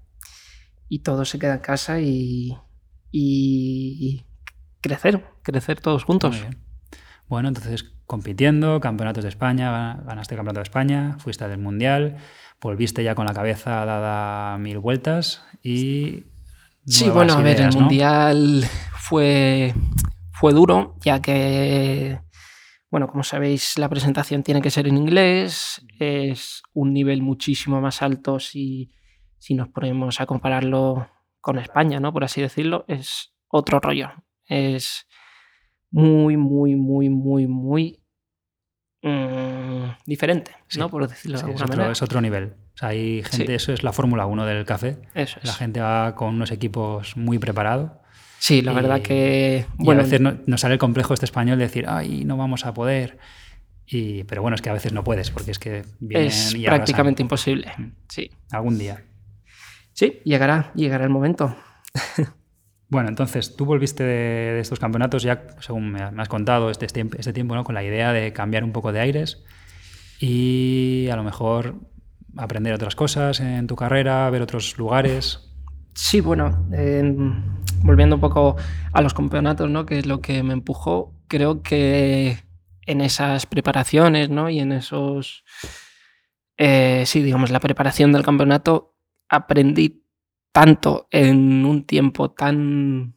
y 0.88 1.00
todo 1.00 1.26
se 1.26 1.40
queda 1.40 1.56
en 1.56 1.60
casa 1.60 2.00
y, 2.00 2.58
y 3.12 4.26
crecer, 4.84 5.26
crecer 5.42 5.82
todos 5.82 6.04
juntos. 6.04 6.32
Muy 6.36 6.42
bien. 6.42 6.62
Bueno, 7.28 7.48
entonces 7.48 7.92
compitiendo, 8.06 8.80
campeonatos 8.80 9.24
de 9.24 9.30
España, 9.30 9.72
gana- 9.72 10.04
ganaste 10.06 10.36
el 10.36 10.38
campeonato 10.38 10.60
de 10.60 10.64
España, 10.70 11.16
fuiste 11.18 11.46
al 11.46 11.58
Mundial, 11.58 12.18
volviste 12.62 13.04
ya 13.04 13.16
con 13.16 13.26
la 13.26 13.34
cabeza 13.34 13.86
dada 13.86 14.58
mil 14.60 14.78
vueltas 14.78 15.44
y... 15.64 16.26
Sí, 16.86 17.10
bueno, 17.10 17.34
a 17.36 17.42
ver, 17.42 17.62
el 17.62 17.72
mundial 17.74 18.66
fue, 18.98 19.74
fue 20.34 20.52
duro, 20.52 20.98
ya 21.02 21.22
que 21.22 22.20
bueno, 22.92 23.08
como 23.08 23.24
sabéis, 23.24 23.78
la 23.80 23.88
presentación 23.90 24.44
tiene 24.44 24.62
que 24.62 24.70
ser 24.70 24.88
en 24.88 24.98
inglés, 24.98 25.82
es 25.98 26.62
un 26.74 26.94
nivel 26.94 27.22
muchísimo 27.24 27.80
más 27.82 28.02
alto 28.02 28.40
si, 28.40 28.92
si 29.40 29.56
nos 29.56 29.70
ponemos 29.70 30.20
a 30.20 30.26
compararlo 30.26 31.08
con 31.42 31.58
España, 31.58 32.00
¿no? 32.02 32.12
Por 32.14 32.26
así 32.26 32.42
decirlo, 32.42 32.84
es 32.90 33.34
otro 33.48 33.80
rollo. 33.80 34.10
Es 34.54 35.08
muy, 35.92 36.38
muy, 36.38 36.76
muy, 36.76 37.10
muy, 37.10 37.48
muy 37.48 38.00
mm, 39.02 39.84
diferente, 40.06 40.52
¿no? 40.78 40.86
Sí, 40.86 40.92
Por 40.92 41.08
decirlo 41.08 41.38
Sí, 41.38 41.46
de 41.46 41.52
es, 41.52 41.62
alguna 41.62 41.66
otro, 41.66 41.78
manera. 41.78 41.92
es 41.92 42.02
otro 42.02 42.22
nivel. 42.22 42.54
O 42.74 42.78
sea, 42.78 42.90
hay 42.90 43.24
gente, 43.24 43.46
Sí. 43.48 43.54
eso 43.54 43.74
es 43.74 43.84
la 43.84 43.94
Fórmula 43.94 44.26
1 44.26 44.46
del 44.46 44.66
café. 44.66 44.98
Eso 45.14 45.40
es. 45.40 45.46
La 45.46 45.54
gente 45.54 45.80
va 45.82 46.16
con 46.16 46.34
unos 46.36 46.52
equipos 46.52 47.16
muy 47.18 47.38
preparados. 47.40 47.92
Sí, 48.40 48.62
la 48.62 48.72
y- 48.72 48.76
verdad 48.76 49.02
que. 49.02 49.66
Y 49.80 49.84
Bueno, 49.86 50.02
a 50.02 50.04
veces 50.04 50.20
no- 50.22 50.38
nos 50.48 50.62
sale 50.62 50.74
el 50.74 50.80
complejo 50.80 51.14
este 51.14 51.26
español 51.26 51.58
de 51.60 51.66
decir, 51.66 51.86
ay, 51.88 52.26
no 52.26 52.36
vamos 52.38 52.66
a 52.66 52.74
poder. 52.74 53.18
Y, 53.86 54.24
pero 54.24 54.42
bueno, 54.42 54.56
es 54.56 54.62
que 54.62 54.70
a 54.70 54.74
veces 54.74 54.94
no 54.94 55.04
puedes, 55.04 55.30
porque 55.30 55.52
es 55.52 55.60
que 55.60 55.84
vienen 56.00 56.28
es 56.28 56.54
y 56.56 56.64
prácticamente 56.66 57.22
imposible. 57.22 57.72
Mm. 57.78 57.92
Sí. 58.10 58.32
Algún 58.52 58.78
día. 58.80 59.04
Sí, 59.94 60.20
llegará, 60.26 60.72
llegará 60.74 61.04
el 61.04 61.10
momento. 61.12 61.56
Bueno, 62.94 63.10
entonces 63.10 63.56
tú 63.56 63.66
volviste 63.66 64.04
de, 64.04 64.60
estos 64.60 64.78
campeonatos 64.78 65.24
ya, 65.24 65.48
según 65.60 65.94
me, 65.94 66.04
has 66.04 66.30
contado, 66.30 66.70
este, 66.70 66.86
este, 66.86 67.04
este 67.18 67.34
tiempo, 67.34 67.56
¿no? 67.56 67.64
Con 67.64 67.74
la 67.74 67.84
idea 67.84 68.14
de 68.14 68.32
cambiar 68.34 68.64
un 68.64 68.72
poco 68.72 68.92
de 68.92 69.00
aires 69.00 69.44
y 70.20 71.08
a 71.12 71.16
lo 71.16 71.24
mejor 71.24 71.74
aprender 72.38 72.72
otras 72.72 72.96
cosas 72.96 73.40
en 73.40 73.66
tu 73.66 73.76
carrera, 73.76 74.30
ver 74.30 74.44
otros 74.44 74.78
lugares. 74.78 75.56
Sí, 75.96 76.22
bueno, 76.22 76.68
eh, 76.72 77.16
volviendo 77.82 78.18
un 78.18 78.22
poco 78.22 78.58
a 78.92 79.02
los 79.02 79.16
campeonatos, 79.16 79.72
¿no? 79.72 79.88
Que 79.88 79.98
es 79.98 80.06
lo 80.06 80.22
que 80.22 80.44
me 80.44 80.54
empujó. 80.54 81.16
Creo 81.28 81.64
que 81.64 82.38
en 82.86 83.02
esas 83.02 83.48
preparaciones, 83.48 84.30
¿no? 84.30 84.52
Y 84.52 84.60
en 84.60 84.72
esos. 84.72 85.44
eh, 86.58 87.06
sí, 87.08 87.24
digamos, 87.24 87.50
la 87.50 87.60
preparación 87.60 88.12
del 88.12 88.22
campeonato, 88.22 88.94
aprendí 89.30 90.03
tanto 90.54 91.08
en 91.12 91.66
un 91.66 91.84
tiempo 91.86 92.32
tan. 92.32 93.16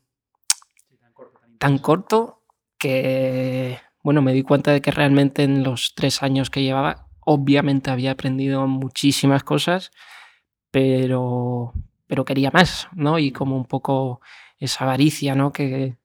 tan 1.59 1.79
corto 1.79 2.43
que. 2.79 3.79
Bueno, 4.03 4.23
me 4.23 4.33
di 4.33 4.43
cuenta 4.43 4.73
de 4.73 4.81
que 4.81 4.91
realmente 4.91 5.43
en 5.43 5.63
los 5.63 5.95
tres 5.95 6.23
años 6.23 6.49
que 6.51 6.63
llevaba, 6.63 7.09
obviamente 7.21 7.91
había 7.91 8.13
aprendido 8.13 8.67
muchísimas 8.69 9.43
cosas, 9.43 9.91
pero, 10.71 11.73
pero 12.07 12.25
quería 12.25 12.53
más, 12.53 12.89
¿no? 12.95 13.19
Y 13.19 13.33
como 13.33 13.57
un 13.57 13.65
poco 13.65 14.21
esa 14.59 14.85
avaricia, 14.85 15.35
¿no? 15.35 15.53
Que, 15.53 15.99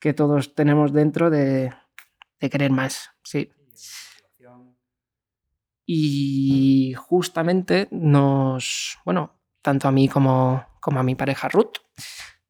que 0.00 0.14
todos 0.14 0.54
tenemos 0.56 0.92
dentro 0.92 1.30
de, 1.30 1.72
de 2.40 2.50
querer 2.50 2.72
más, 2.72 3.10
sí. 3.22 3.50
Y 5.86 6.92
justamente 6.98 7.88
nos, 7.90 8.98
bueno, 9.06 9.37
tanto 9.68 9.86
a 9.86 9.92
mí 9.92 10.08
como, 10.08 10.64
como 10.80 10.98
a 10.98 11.02
mi 11.02 11.14
pareja 11.14 11.46
Ruth, 11.50 11.76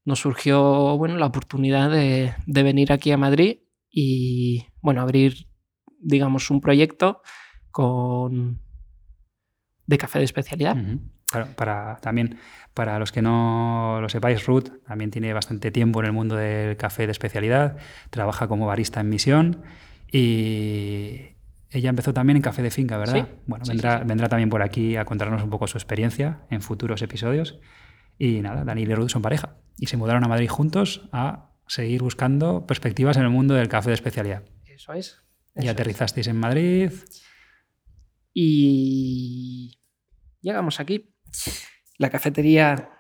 nos 0.04 0.20
surgió, 0.20 0.96
bueno, 0.96 1.16
la 1.16 1.26
oportunidad 1.26 1.90
de, 1.90 2.32
de 2.46 2.62
venir 2.62 2.92
aquí 2.92 3.10
a 3.10 3.16
Madrid 3.16 3.58
y, 3.90 4.66
bueno, 4.80 5.00
abrir, 5.00 5.48
digamos, 5.98 6.48
un 6.48 6.60
proyecto 6.60 7.20
con 7.72 8.60
de 9.84 9.98
café 9.98 10.20
de 10.20 10.26
especialidad. 10.26 10.76
Para- 11.56 11.96
también, 11.96 12.38
para 12.72 13.00
los 13.00 13.10
que 13.10 13.20
no 13.20 13.98
lo 14.00 14.08
sepáis, 14.08 14.46
Ruth 14.46 14.68
también 14.86 15.10
tiene 15.10 15.32
bastante 15.32 15.72
tiempo 15.72 15.98
en 15.98 16.06
el 16.06 16.12
mundo 16.12 16.36
del 16.36 16.76
café 16.76 17.06
de 17.06 17.12
especialidad, 17.12 17.78
trabaja 18.10 18.46
como 18.46 18.66
barista 18.66 19.00
en 19.00 19.08
misión 19.08 19.64
y 20.12 21.34
ella 21.70 21.90
empezó 21.90 22.12
también 22.14 22.36
en 22.36 22.42
café 22.42 22.62
de 22.62 22.70
finca, 22.70 22.96
¿verdad? 22.96 23.26
Sí, 23.28 23.34
Bueno, 23.46 23.64
sí, 23.64 23.70
vendrá, 23.72 23.96
sí, 23.98 24.02
sí. 24.02 24.08
vendrá 24.08 24.28
también 24.28 24.48
por 24.50 24.62
aquí 24.62 24.96
a 24.96 25.04
contarnos 25.04 25.42
un 25.42 25.50
poco 25.50 25.66
su 25.66 25.76
experiencia 25.78 26.40
en 26.50 26.62
futuros 26.62 27.02
episodios. 27.02 27.58
Y 28.18 28.40
nada, 28.40 28.64
Daniel 28.64 28.90
y 28.90 28.94
Ruth 28.94 29.10
son 29.10 29.22
pareja 29.22 29.56
y 29.76 29.86
se 29.86 29.96
mudaron 29.96 30.24
a 30.24 30.28
Madrid 30.28 30.48
juntos 30.48 31.08
a 31.12 31.52
seguir 31.66 32.02
buscando 32.02 32.66
perspectivas 32.66 33.16
en 33.16 33.24
el 33.24 33.30
mundo 33.30 33.54
del 33.54 33.68
café 33.68 33.90
de 33.90 33.94
especialidad. 33.94 34.42
Eso 34.66 34.92
es. 34.94 35.22
Y 35.54 35.64
es. 35.66 35.70
aterrizasteis 35.70 36.26
en 36.26 36.36
Madrid. 36.36 36.90
Y 38.32 39.78
llegamos 40.40 40.80
aquí. 40.80 41.14
La 41.98 42.10
cafetería, 42.10 42.90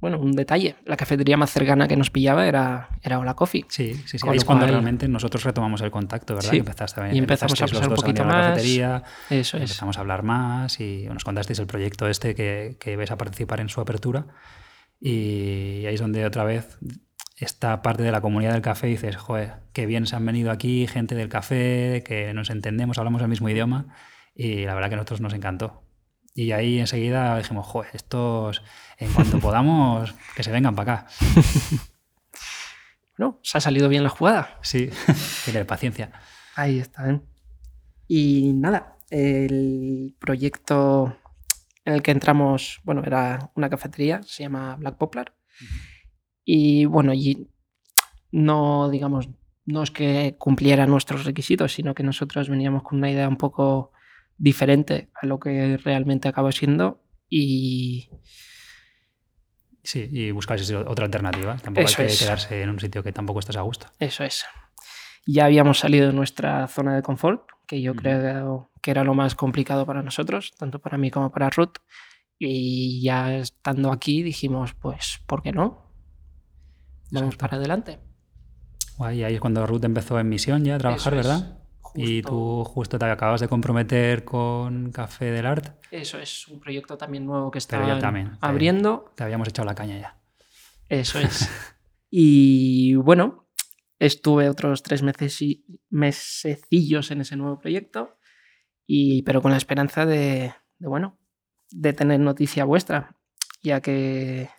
bueno, 0.00 0.18
un 0.18 0.32
detalle, 0.32 0.76
la 0.84 0.96
cafetería 0.96 1.36
más 1.38 1.50
cercana 1.50 1.88
que 1.88 1.96
nos 1.96 2.10
pillaba 2.10 2.46
era, 2.46 2.90
era 3.02 3.18
Hola 3.18 3.34
Coffee. 3.34 3.64
Sí, 3.68 3.94
sí, 3.94 4.02
sí. 4.06 4.18
Con 4.18 4.30
Ahí 4.30 4.36
es 4.36 4.44
cuando 4.44 4.66
realmente 4.66 5.08
nosotros 5.08 5.44
retomamos 5.44 5.80
el 5.80 5.90
contacto, 5.90 6.34
¿verdad? 6.34 6.50
Sí. 6.50 6.58
Empezaste 6.58 7.00
a- 7.00 7.14
Y 7.14 7.18
empezamos 7.18 7.60
a 7.62 7.66
pasar 7.66 7.88
un 7.88 7.94
poquito 7.94 8.22
a 8.22 8.26
la 8.26 8.32
más. 8.32 8.46
cafetería, 8.48 9.02
Eso 9.30 9.56
es. 9.56 9.62
empezamos 9.62 9.96
a 9.96 10.00
hablar 10.00 10.22
más 10.22 10.78
y 10.80 11.06
nos 11.10 11.24
contasteis 11.24 11.58
el 11.58 11.66
proyecto 11.66 12.06
este 12.08 12.34
que, 12.34 12.76
que 12.78 12.96
vais 12.96 13.10
a 13.10 13.16
participar 13.16 13.60
en 13.60 13.68
su 13.70 13.80
apertura. 13.80 14.26
Y 15.00 15.86
ahí 15.86 15.94
es 15.94 16.00
donde 16.00 16.24
otra 16.26 16.44
vez 16.44 16.78
esta 17.36 17.82
parte 17.82 18.02
de 18.02 18.12
la 18.12 18.20
comunidad 18.20 18.52
del 18.52 18.62
café 18.62 18.86
dices, 18.86 19.16
joder, 19.16 19.54
qué 19.72 19.86
bien 19.86 20.06
se 20.06 20.16
han 20.16 20.24
venido 20.24 20.50
aquí, 20.50 20.86
gente 20.86 21.14
del 21.14 21.28
café, 21.28 22.02
que 22.06 22.32
nos 22.34 22.50
entendemos, 22.50 22.98
hablamos 22.98 23.20
el 23.22 23.28
mismo 23.28 23.48
idioma. 23.48 23.86
Y 24.34 24.64
la 24.64 24.74
verdad 24.74 24.88
que 24.88 24.94
a 24.94 24.98
nosotros 24.98 25.20
nos 25.20 25.32
encantó. 25.34 25.83
Y 26.34 26.52
ahí 26.52 26.80
enseguida 26.80 27.38
dijimos, 27.38 27.66
joder, 27.66 27.90
estos, 27.94 28.62
en 28.98 29.12
cuanto 29.12 29.38
podamos, 29.40 30.14
que 30.34 30.42
se 30.42 30.50
vengan 30.50 30.74
para 30.74 30.92
acá. 30.92 31.06
Bueno, 33.16 33.38
se 33.42 33.58
ha 33.58 33.60
salido 33.60 33.88
bien 33.88 34.02
la 34.02 34.08
jugada. 34.08 34.58
Sí, 34.62 34.90
tiene 35.44 35.64
paciencia. 35.64 36.10
Ahí 36.56 36.80
está. 36.80 37.08
¿eh? 37.08 37.20
Y 38.08 38.52
nada, 38.54 38.98
el 39.10 40.16
proyecto 40.18 41.16
en 41.84 41.94
el 41.94 42.02
que 42.02 42.10
entramos, 42.10 42.80
bueno, 42.82 43.02
era 43.04 43.52
una 43.54 43.70
cafetería, 43.70 44.22
se 44.24 44.42
llama 44.42 44.76
Black 44.76 44.96
Poplar. 44.96 45.34
Y 46.44 46.86
bueno, 46.86 47.12
allí 47.12 47.48
no, 48.32 48.90
digamos, 48.90 49.28
no 49.64 49.82
es 49.82 49.90
que 49.90 50.34
cumpliera 50.38 50.86
nuestros 50.86 51.24
requisitos, 51.24 51.72
sino 51.72 51.94
que 51.94 52.02
nosotros 52.02 52.48
veníamos 52.48 52.82
con 52.82 52.98
una 52.98 53.10
idea 53.10 53.28
un 53.28 53.36
poco 53.36 53.92
diferente 54.38 55.10
a 55.20 55.26
lo 55.26 55.38
que 55.38 55.76
realmente 55.78 56.28
acabó 56.28 56.50
siendo. 56.52 57.02
Y 57.28 58.10
Sí, 59.82 60.08
y 60.10 60.30
buscáis 60.30 60.70
otra 60.72 61.04
alternativa. 61.04 61.56
Tampoco 61.56 61.86
Eso 61.86 62.00
hay 62.00 62.08
que 62.08 62.12
es. 62.14 62.18
quedarse 62.18 62.62
en 62.62 62.70
un 62.70 62.80
sitio 62.80 63.02
que 63.02 63.12
tampoco 63.12 63.40
estás 63.40 63.56
a 63.56 63.60
gusto. 63.60 63.86
Eso 63.98 64.24
es. 64.24 64.44
Ya 65.26 65.44
habíamos 65.44 65.78
salido 65.78 66.06
de 66.06 66.14
nuestra 66.14 66.66
zona 66.68 66.96
de 66.96 67.02
confort, 67.02 67.42
que 67.66 67.82
yo 67.82 67.94
creo 67.94 68.70
que 68.80 68.90
era 68.90 69.04
lo 69.04 69.14
más 69.14 69.34
complicado 69.34 69.84
para 69.84 70.02
nosotros, 70.02 70.52
tanto 70.58 70.78
para 70.78 70.96
mí 70.96 71.10
como 71.10 71.30
para 71.30 71.50
Ruth. 71.50 71.76
Y 72.38 73.02
ya 73.02 73.36
estando 73.36 73.92
aquí 73.92 74.22
dijimos, 74.22 74.72
pues, 74.74 75.20
¿por 75.26 75.42
qué 75.42 75.52
no? 75.52 75.92
Vamos 77.10 77.34
Exacto. 77.34 77.38
para 77.38 77.56
adelante. 77.58 77.98
Guay, 78.96 79.22
ahí 79.24 79.34
es 79.34 79.40
cuando 79.40 79.66
Ruth 79.66 79.84
empezó 79.84 80.18
en 80.18 80.28
misión 80.28 80.64
ya 80.64 80.76
a 80.76 80.78
trabajar, 80.78 81.14
Eso 81.14 81.32
es. 81.32 81.44
Y 81.94 82.22
tú 82.22 82.64
justo 82.64 82.98
te 82.98 83.04
acabas 83.06 83.40
de 83.40 83.48
comprometer 83.48 84.24
con 84.24 84.90
Café 84.90 85.26
del 85.30 85.46
Art. 85.46 85.76
Eso 85.90 86.18
es 86.18 86.48
un 86.48 86.58
proyecto 86.60 86.96
también 86.98 87.24
nuevo 87.24 87.50
que 87.50 87.58
está 87.58 87.98
también, 87.98 88.32
te- 88.32 88.36
abriendo. 88.40 89.12
Te 89.14 89.22
habíamos 89.24 89.48
echado 89.48 89.66
la 89.66 89.74
caña 89.74 89.98
ya. 89.98 90.18
Eso 90.88 91.18
es. 91.20 91.48
y 92.10 92.94
bueno, 92.96 93.46
estuve 93.98 94.48
otros 94.48 94.82
tres 94.82 95.02
meses 95.02 95.40
y 95.42 95.64
mesecillos 95.90 97.10
en 97.10 97.20
ese 97.20 97.36
nuevo 97.36 97.58
proyecto, 97.58 98.16
y, 98.86 99.22
pero 99.22 99.40
con 99.40 99.50
la 99.52 99.56
esperanza 99.56 100.04
de, 100.04 100.52
de, 100.78 100.88
bueno, 100.88 101.16
de 101.70 101.92
tener 101.92 102.20
noticia 102.20 102.64
vuestra, 102.64 103.16
ya 103.62 103.80
que 103.80 104.50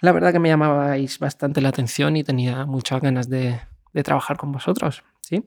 la 0.00 0.12
verdad 0.12 0.32
que 0.32 0.38
me 0.40 0.48
llamabais 0.48 1.18
bastante 1.18 1.60
la 1.60 1.70
atención 1.70 2.16
y 2.16 2.24
tenía 2.24 2.66
muchas 2.66 3.00
ganas 3.00 3.28
de, 3.30 3.60
de 3.92 4.02
trabajar 4.02 4.36
con 4.36 4.52
vosotros. 4.52 5.02
¿sí? 5.20 5.44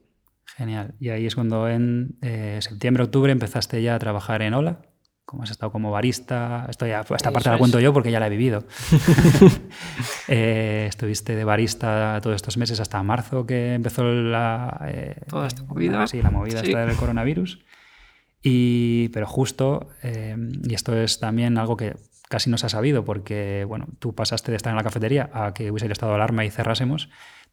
Genial. 0.58 0.94
Y 1.00 1.08
ahí 1.08 1.24
es 1.24 1.34
cuando 1.34 1.68
en 1.68 2.18
eh, 2.20 2.58
septiembre, 2.60 3.04
octubre 3.04 3.32
empezaste 3.32 3.80
ya 3.80 3.94
a 3.94 3.98
trabajar 3.98 4.42
en 4.42 4.52
Ola. 4.54 4.82
Como 5.24 5.42
has 5.44 5.50
estado 5.50 5.70
como 5.72 5.90
barista. 5.90 6.66
Esto 6.68 6.86
ya, 6.86 7.00
esta 7.00 7.30
parte 7.30 7.38
Eso 7.40 7.50
la 7.50 7.54
es. 7.56 7.58
cuento 7.60 7.80
yo 7.80 7.92
porque 7.92 8.10
ya 8.10 8.18
la 8.20 8.26
he 8.26 8.30
vivido. 8.30 8.64
Eh, 10.28 10.86
estuviste 10.88 11.34
de 11.34 11.44
barista 11.44 12.18
todos 12.22 12.36
estos 12.36 12.56
meses 12.58 12.80
hasta 12.80 13.02
marzo 13.02 13.46
que 13.46 13.72
empezó 13.74 14.04
la, 14.04 14.78
eh, 14.88 15.16
Toda 15.26 15.46
esta 15.46 15.62
movida. 15.62 16.06
Sí, 16.06 16.20
la 16.20 16.30
movida 16.30 16.60
Sí. 16.60 16.66
esta 16.66 16.84
del 16.86 16.96
coronavirus. 16.96 17.60
Y, 18.42 19.08
pero 19.08 19.26
justo, 19.26 19.88
eh, 20.02 20.36
y 20.68 20.74
esto 20.74 20.94
es 21.00 21.18
también 21.18 21.56
algo 21.58 21.76
que 21.76 21.96
casi 22.28 22.50
no 22.50 22.58
se 22.58 22.66
ha 22.66 22.68
sabido, 22.68 23.04
porque 23.04 23.64
bueno, 23.66 23.86
tú 23.98 24.14
pasaste 24.14 24.50
de 24.52 24.56
estar 24.56 24.70
en 24.70 24.76
la 24.76 24.82
cafetería 24.84 25.30
a 25.32 25.54
que 25.54 25.70
hubiese 25.70 25.86
el 25.86 25.92
estado 25.92 26.12
de 26.12 26.16
alarma 26.16 26.44
y 26.44 26.50
cerrásemos. 26.50 27.08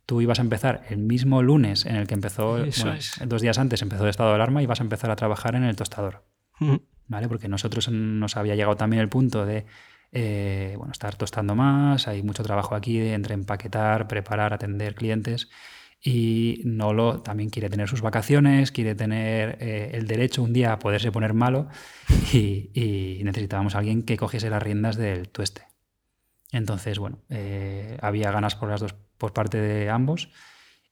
Tú 0.05 0.21
ibas 0.21 0.39
a 0.39 0.43
empezar 0.43 0.83
el 0.89 0.99
mismo 0.99 1.41
lunes 1.41 1.85
en 1.85 1.95
el 1.95 2.07
que 2.07 2.13
empezó, 2.13 2.57
bueno, 2.57 2.99
dos 3.25 3.41
días 3.41 3.57
antes 3.57 3.81
empezó 3.81 4.03
el 4.03 4.09
estado 4.09 4.29
de 4.29 4.35
alarma 4.35 4.61
y 4.61 4.65
vas 4.65 4.79
a 4.79 4.83
empezar 4.83 5.09
a 5.09 5.15
trabajar 5.15 5.55
en 5.55 5.63
el 5.63 5.75
tostador. 5.75 6.23
¿vale? 7.07 7.27
Porque 7.27 7.47
nosotros 7.47 7.89
nos 7.89 8.37
había 8.37 8.55
llegado 8.55 8.75
también 8.75 9.01
el 9.01 9.09
punto 9.09 9.45
de 9.45 9.65
eh, 10.11 10.75
bueno, 10.77 10.91
estar 10.91 11.15
tostando 11.15 11.55
más, 11.55 12.07
hay 12.07 12.23
mucho 12.23 12.43
trabajo 12.43 12.75
aquí 12.75 12.99
de 12.99 13.13
entre 13.13 13.33
empaquetar, 13.33 14.07
preparar, 14.07 14.53
atender 14.53 14.95
clientes 14.95 15.49
y 16.01 16.61
Nolo 16.65 17.21
también 17.21 17.49
quiere 17.49 17.69
tener 17.69 17.89
sus 17.89 18.01
vacaciones, 18.01 18.71
quiere 18.71 18.95
tener 18.95 19.57
eh, 19.59 19.91
el 19.93 20.07
derecho 20.07 20.43
un 20.43 20.53
día 20.53 20.73
a 20.73 20.79
poderse 20.79 21.11
poner 21.11 21.33
malo 21.33 21.67
y, 22.33 22.69
y 22.73 23.23
necesitábamos 23.23 23.75
a 23.75 23.79
alguien 23.79 24.03
que 24.03 24.17
cogiese 24.17 24.49
las 24.49 24.61
riendas 24.61 24.97
del 24.97 25.29
tueste. 25.29 25.63
Entonces, 26.51 26.99
bueno, 26.99 27.19
eh, 27.29 27.97
había 28.01 28.31
ganas 28.31 28.55
por 28.55 28.69
las 28.69 28.79
dos, 28.79 28.95
por 29.17 29.33
parte 29.33 29.59
de 29.59 29.89
ambos 29.89 30.29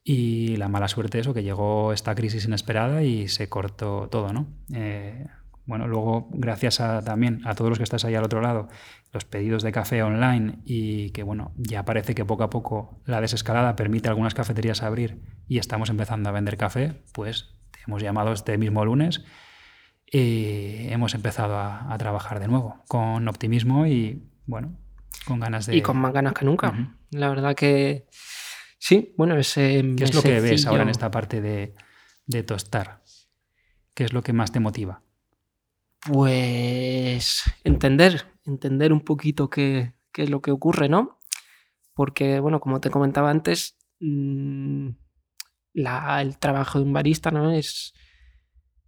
y 0.03 0.57
la 0.57 0.67
mala 0.67 0.87
suerte 0.87 1.19
eso, 1.19 1.33
que 1.33 1.43
llegó 1.43 1.93
esta 1.93 2.13
crisis 2.13 2.45
inesperada 2.45 3.03
y 3.03 3.29
se 3.29 3.47
cortó 3.47 4.09
todo, 4.09 4.33
¿no? 4.33 4.47
Eh, 4.73 5.27
bueno, 5.65 5.87
luego, 5.87 6.27
gracias 6.31 6.81
a, 6.81 7.01
también 7.01 7.41
a 7.45 7.55
todos 7.55 7.69
los 7.69 7.77
que 7.77 7.85
estás 7.85 8.03
ahí 8.03 8.15
al 8.15 8.25
otro 8.25 8.41
lado, 8.41 8.67
los 9.13 9.23
pedidos 9.23 9.63
de 9.63 9.71
café 9.71 10.03
online 10.03 10.59
y 10.65 11.11
que, 11.11 11.23
bueno, 11.23 11.53
ya 11.55 11.85
parece 11.85 12.15
que 12.15 12.25
poco 12.25 12.43
a 12.43 12.49
poco 12.49 13.01
la 13.05 13.21
desescalada 13.21 13.77
permite 13.77 14.09
algunas 14.09 14.33
cafeterías 14.33 14.83
abrir 14.83 15.21
y 15.47 15.59
estamos 15.59 15.89
empezando 15.89 16.27
a 16.27 16.33
vender 16.33 16.57
café, 16.57 17.01
pues 17.13 17.55
hemos 17.87 18.03
llamado 18.03 18.33
este 18.33 18.57
mismo 18.57 18.83
lunes 18.83 19.23
y 20.05 20.89
hemos 20.89 21.15
empezado 21.15 21.55
a, 21.55 21.93
a 21.93 21.97
trabajar 21.97 22.41
de 22.41 22.49
nuevo 22.49 22.83
con 22.89 23.25
optimismo 23.29 23.87
y, 23.87 24.29
bueno, 24.45 24.75
con 25.25 25.39
ganas 25.39 25.65
de... 25.65 25.77
Y 25.77 25.81
con 25.81 25.97
más 25.97 26.13
ganas 26.13 26.33
que 26.33 26.45
nunca. 26.45 26.73
La 27.11 27.29
verdad 27.29 27.55
que 27.55 28.05
sí, 28.79 29.13
bueno, 29.17 29.37
ese... 29.37 29.83
¿Qué 29.97 30.03
es 30.03 30.13
lo 30.15 30.21
que 30.21 30.39
ves 30.41 30.65
ahora 30.67 30.83
en 30.83 30.89
esta 30.89 31.11
parte 31.11 31.41
de, 31.41 31.73
de 32.25 32.43
tostar? 32.43 33.01
¿Qué 33.93 34.03
es 34.05 34.13
lo 34.13 34.21
que 34.23 34.33
más 34.33 34.51
te 34.51 34.59
motiva? 34.59 35.01
Pues 36.05 37.43
entender, 37.63 38.25
entender 38.45 38.91
un 38.91 39.01
poquito 39.01 39.49
qué, 39.49 39.93
qué 40.11 40.23
es 40.23 40.29
lo 40.29 40.41
que 40.41 40.51
ocurre, 40.51 40.89
¿no? 40.89 41.19
Porque, 41.93 42.39
bueno, 42.39 42.59
como 42.59 42.81
te 42.81 42.89
comentaba 42.89 43.29
antes, 43.29 43.77
mm, 43.99 44.89
la- 45.73 46.21
el 46.21 46.37
trabajo 46.39 46.79
de 46.79 46.85
un 46.85 46.93
barista, 46.93 47.31
¿no? 47.31 47.51
Es, 47.51 47.93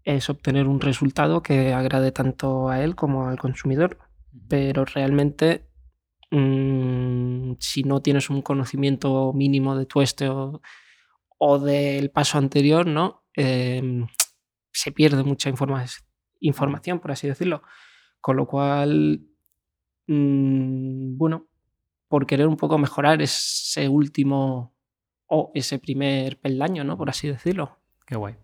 es 0.03 0.29
obtener 0.29 0.67
un 0.67 0.81
resultado 0.81 1.41
que 1.41 1.73
agrade 1.73 2.11
tanto 2.11 2.69
a 2.69 2.83
él 2.83 2.95
como 2.95 3.27
al 3.27 3.39
consumidor. 3.39 3.97
Pero 4.49 4.83
realmente, 4.85 5.69
mm, 6.36 7.56
si 7.60 7.84
no 7.84 8.02
tienes 8.02 8.30
un 8.30 8.41
conocimiento 8.41 9.32
mínimo 9.34 9.76
de 9.78 9.86
tueste 9.86 10.28
o, 10.30 10.62
o 11.38 11.60
del 11.60 12.12
paso 12.12 12.38
anterior, 12.38 12.86
¿no? 12.88 13.24
Em, 13.34 14.08
se 14.71 14.91
pierde 14.91 15.24
mucha 15.24 15.50
informa- 15.50 15.86
información, 16.39 17.00
por 17.00 17.12
así 17.12 17.28
decirlo. 17.28 17.63
Con 18.21 18.38
lo 18.38 18.48
cual, 18.48 19.21
mm, 20.08 21.17
bueno, 21.17 21.48
por 22.08 22.26
querer 22.26 22.48
un 22.48 22.58
poco 22.58 22.78
mejorar 22.78 23.21
ese 23.21 23.88
último 23.89 24.74
o 25.28 25.52
ese 25.56 25.80
primer 25.80 26.39
peldaño, 26.39 26.84
¿no? 26.84 26.98
Por 26.98 27.10
así 27.10 27.28
decirlo. 27.28 27.80
Qué 28.06 28.15
guay. 28.15 28.36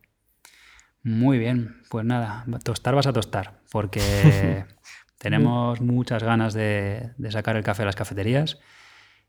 Muy 1.04 1.39
bien, 1.39 1.82
pues 1.89 2.06
nada, 2.06 2.45
tostar 2.63 2.93
vas 2.93 3.08
a 3.08 3.13
tostar, 3.13 3.60
porque 3.71 3.99
tenemos 5.21 5.79
muchas 5.81 6.23
ganas 6.23 6.53
de, 6.53 7.12
de 7.17 7.31
sacar 7.31 7.55
el 7.55 7.63
café 7.63 7.84
a 7.84 7.86
las 7.86 7.95
cafeterías 7.95 8.57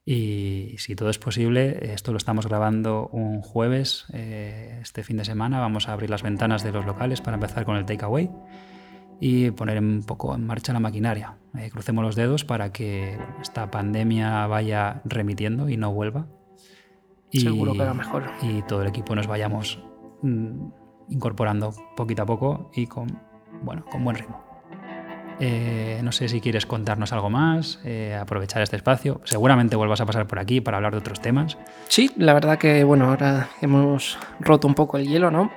y 0.05 0.75
si 0.79 0.97
todo 0.97 1.11
es 1.11 1.19
posible, 1.19 1.93
esto 1.93 2.11
lo 2.11 2.19
estamos 2.19 2.49
grabando 2.49 3.09
un 3.13 3.41
jueves, 3.41 4.07
eh, 4.13 4.81
este 4.83 5.05
fin 5.05 5.17
de 5.17 5.25
semana, 5.25 5.61
vamos 5.61 5.89
a 5.89 5.93
abrir 5.93 6.11
las 6.11 6.25
ventanas 6.25 6.65
de 6.65 6.73
los 6.73 6.85
locales 6.85 7.21
para 7.21 7.37
empezar 7.37 7.65
con 7.65 7.77
el 7.77 7.85
takeaway 7.85 8.29
y 9.21 9.53
poner 9.53 9.79
un 9.79 10.03
poco 10.05 10.35
en 10.35 10.45
marcha 10.45 10.73
la 10.73 10.81
maquinaria. 10.81 11.37
Eh, 11.57 11.71
crucemos 11.71 12.03
los 12.03 12.17
dedos 12.17 12.45
para 12.45 12.73
que 12.73 13.17
esta 13.41 13.71
pandemia 13.71 14.45
vaya 14.49 15.03
remitiendo 15.05 15.69
y 15.69 15.77
no 15.77 15.93
vuelva. 15.93 16.27
Y, 17.31 17.41
Seguro 17.41 17.73
que 17.75 17.85
va 17.85 17.95
mejor. 17.95 18.25
Y 18.43 18.63
todo 18.63 18.83
el 18.83 18.89
equipo 18.89 19.15
nos 19.15 19.29
vayamos 19.29 19.79
mm, 20.23 20.69
incorporando 21.11 21.73
poquito 21.97 22.23
a 22.23 22.27
poco 22.27 22.73
y 22.75 22.89
con, 22.89 23.21
bueno, 23.63 23.85
con 23.85 24.03
buen 24.03 24.17
ritmo. 24.17 24.52
Eh, 25.45 25.99
no 26.05 26.13
sé 26.13 26.29
si 26.29 26.41
quieres 26.41 26.67
contarnos 26.67 27.13
algo 27.13 27.29
más, 27.29 27.81
eh, 27.83 28.15
aprovechar 28.15 28.63
este 28.63 28.77
espacio. 28.77 29.21
Seguramente 29.25 29.75
vuelvas 29.75 30.01
a 30.01 30.07
pasar 30.07 30.29
por 30.29 30.39
aquí 30.39 30.61
para 30.61 30.77
hablar 30.77 30.93
de 30.93 30.99
otros 30.99 31.21
temas. 31.21 31.59
Sí, 31.89 32.13
la 32.17 32.33
verdad 32.33 32.59
que, 32.59 32.85
bueno, 32.85 33.09
ahora 33.09 33.49
hemos 33.61 34.21
roto 34.39 34.69
un 34.69 34.75
poco 34.75 34.99
el 34.99 35.09
hielo, 35.09 35.33
¿no? 35.33 35.51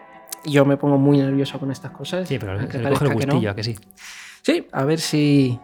Yo 0.43 0.65
me 0.65 0.75
pongo 0.77 0.97
muy 0.97 1.19
nervioso 1.19 1.59
con 1.59 1.69
estas 1.69 1.91
cosas. 1.91 2.27
Sí, 2.27 2.39
pero 2.39 2.57
se 2.57 2.61
le 2.61 2.65
coge 2.65 2.77
el 2.77 2.83
parezca 2.83 3.05
que 3.05 3.13
no. 3.27 3.33
gustillo, 3.33 3.51
¿a 3.51 3.55
que 3.55 3.63
sí? 3.63 3.75
Sí, 4.41 4.67
a 4.71 4.85
ver 4.85 4.99
si. 4.99 5.59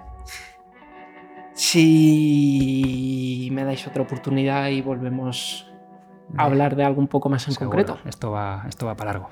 Si 1.55 3.49
me 3.51 3.63
dais 3.63 3.87
otra 3.87 4.03
oportunidad 4.03 4.69
y 4.69 4.81
volvemos 4.81 5.67
a 6.37 6.43
hablar 6.43 6.75
de 6.75 6.83
algo 6.83 7.01
un 7.01 7.07
poco 7.07 7.27
más 7.27 7.47
en 7.47 7.55
Seguro. 7.55 7.71
concreto. 7.71 7.99
Esto 8.07 8.29
va, 8.29 8.65
esto 8.69 8.85
va 8.85 8.93
para 8.95 9.13
largo. 9.13 9.29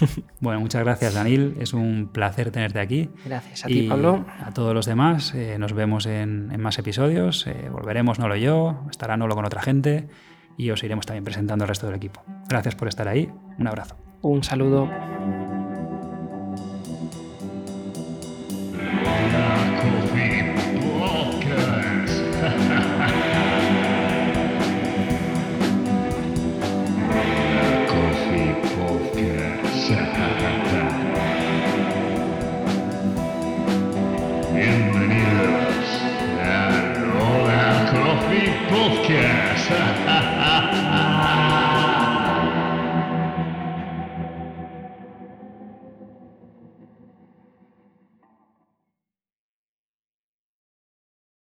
bueno, 0.40 0.60
muchas 0.60 0.82
gracias, 0.82 1.14
Danil. 1.14 1.56
Es 1.60 1.72
un 1.72 2.08
placer 2.12 2.50
tenerte 2.50 2.80
aquí. 2.80 3.10
Gracias 3.24 3.64
a 3.64 3.70
y 3.70 3.82
ti, 3.82 3.88
Pablo. 3.88 4.24
A 4.40 4.52
todos 4.52 4.74
los 4.74 4.86
demás, 4.86 5.34
eh, 5.34 5.56
nos 5.58 5.72
vemos 5.72 6.06
en, 6.06 6.50
en 6.52 6.60
más 6.60 6.78
episodios. 6.78 7.46
Eh, 7.46 7.68
volveremos 7.70 8.18
Nolo 8.18 8.36
y 8.36 8.42
yo, 8.42 8.86
estará 8.90 9.16
Nolo 9.16 9.34
con 9.34 9.44
otra 9.44 9.62
gente 9.62 10.08
y 10.56 10.70
os 10.70 10.82
iremos 10.82 11.06
también 11.06 11.24
presentando 11.24 11.64
al 11.64 11.68
resto 11.68 11.86
del 11.86 11.96
equipo. 11.96 12.22
Gracias 12.48 12.74
por 12.74 12.88
estar 12.88 13.08
ahí. 13.08 13.30
Un 13.58 13.66
abrazo. 13.66 13.96
Un 14.22 14.44
saludo. 14.44 14.88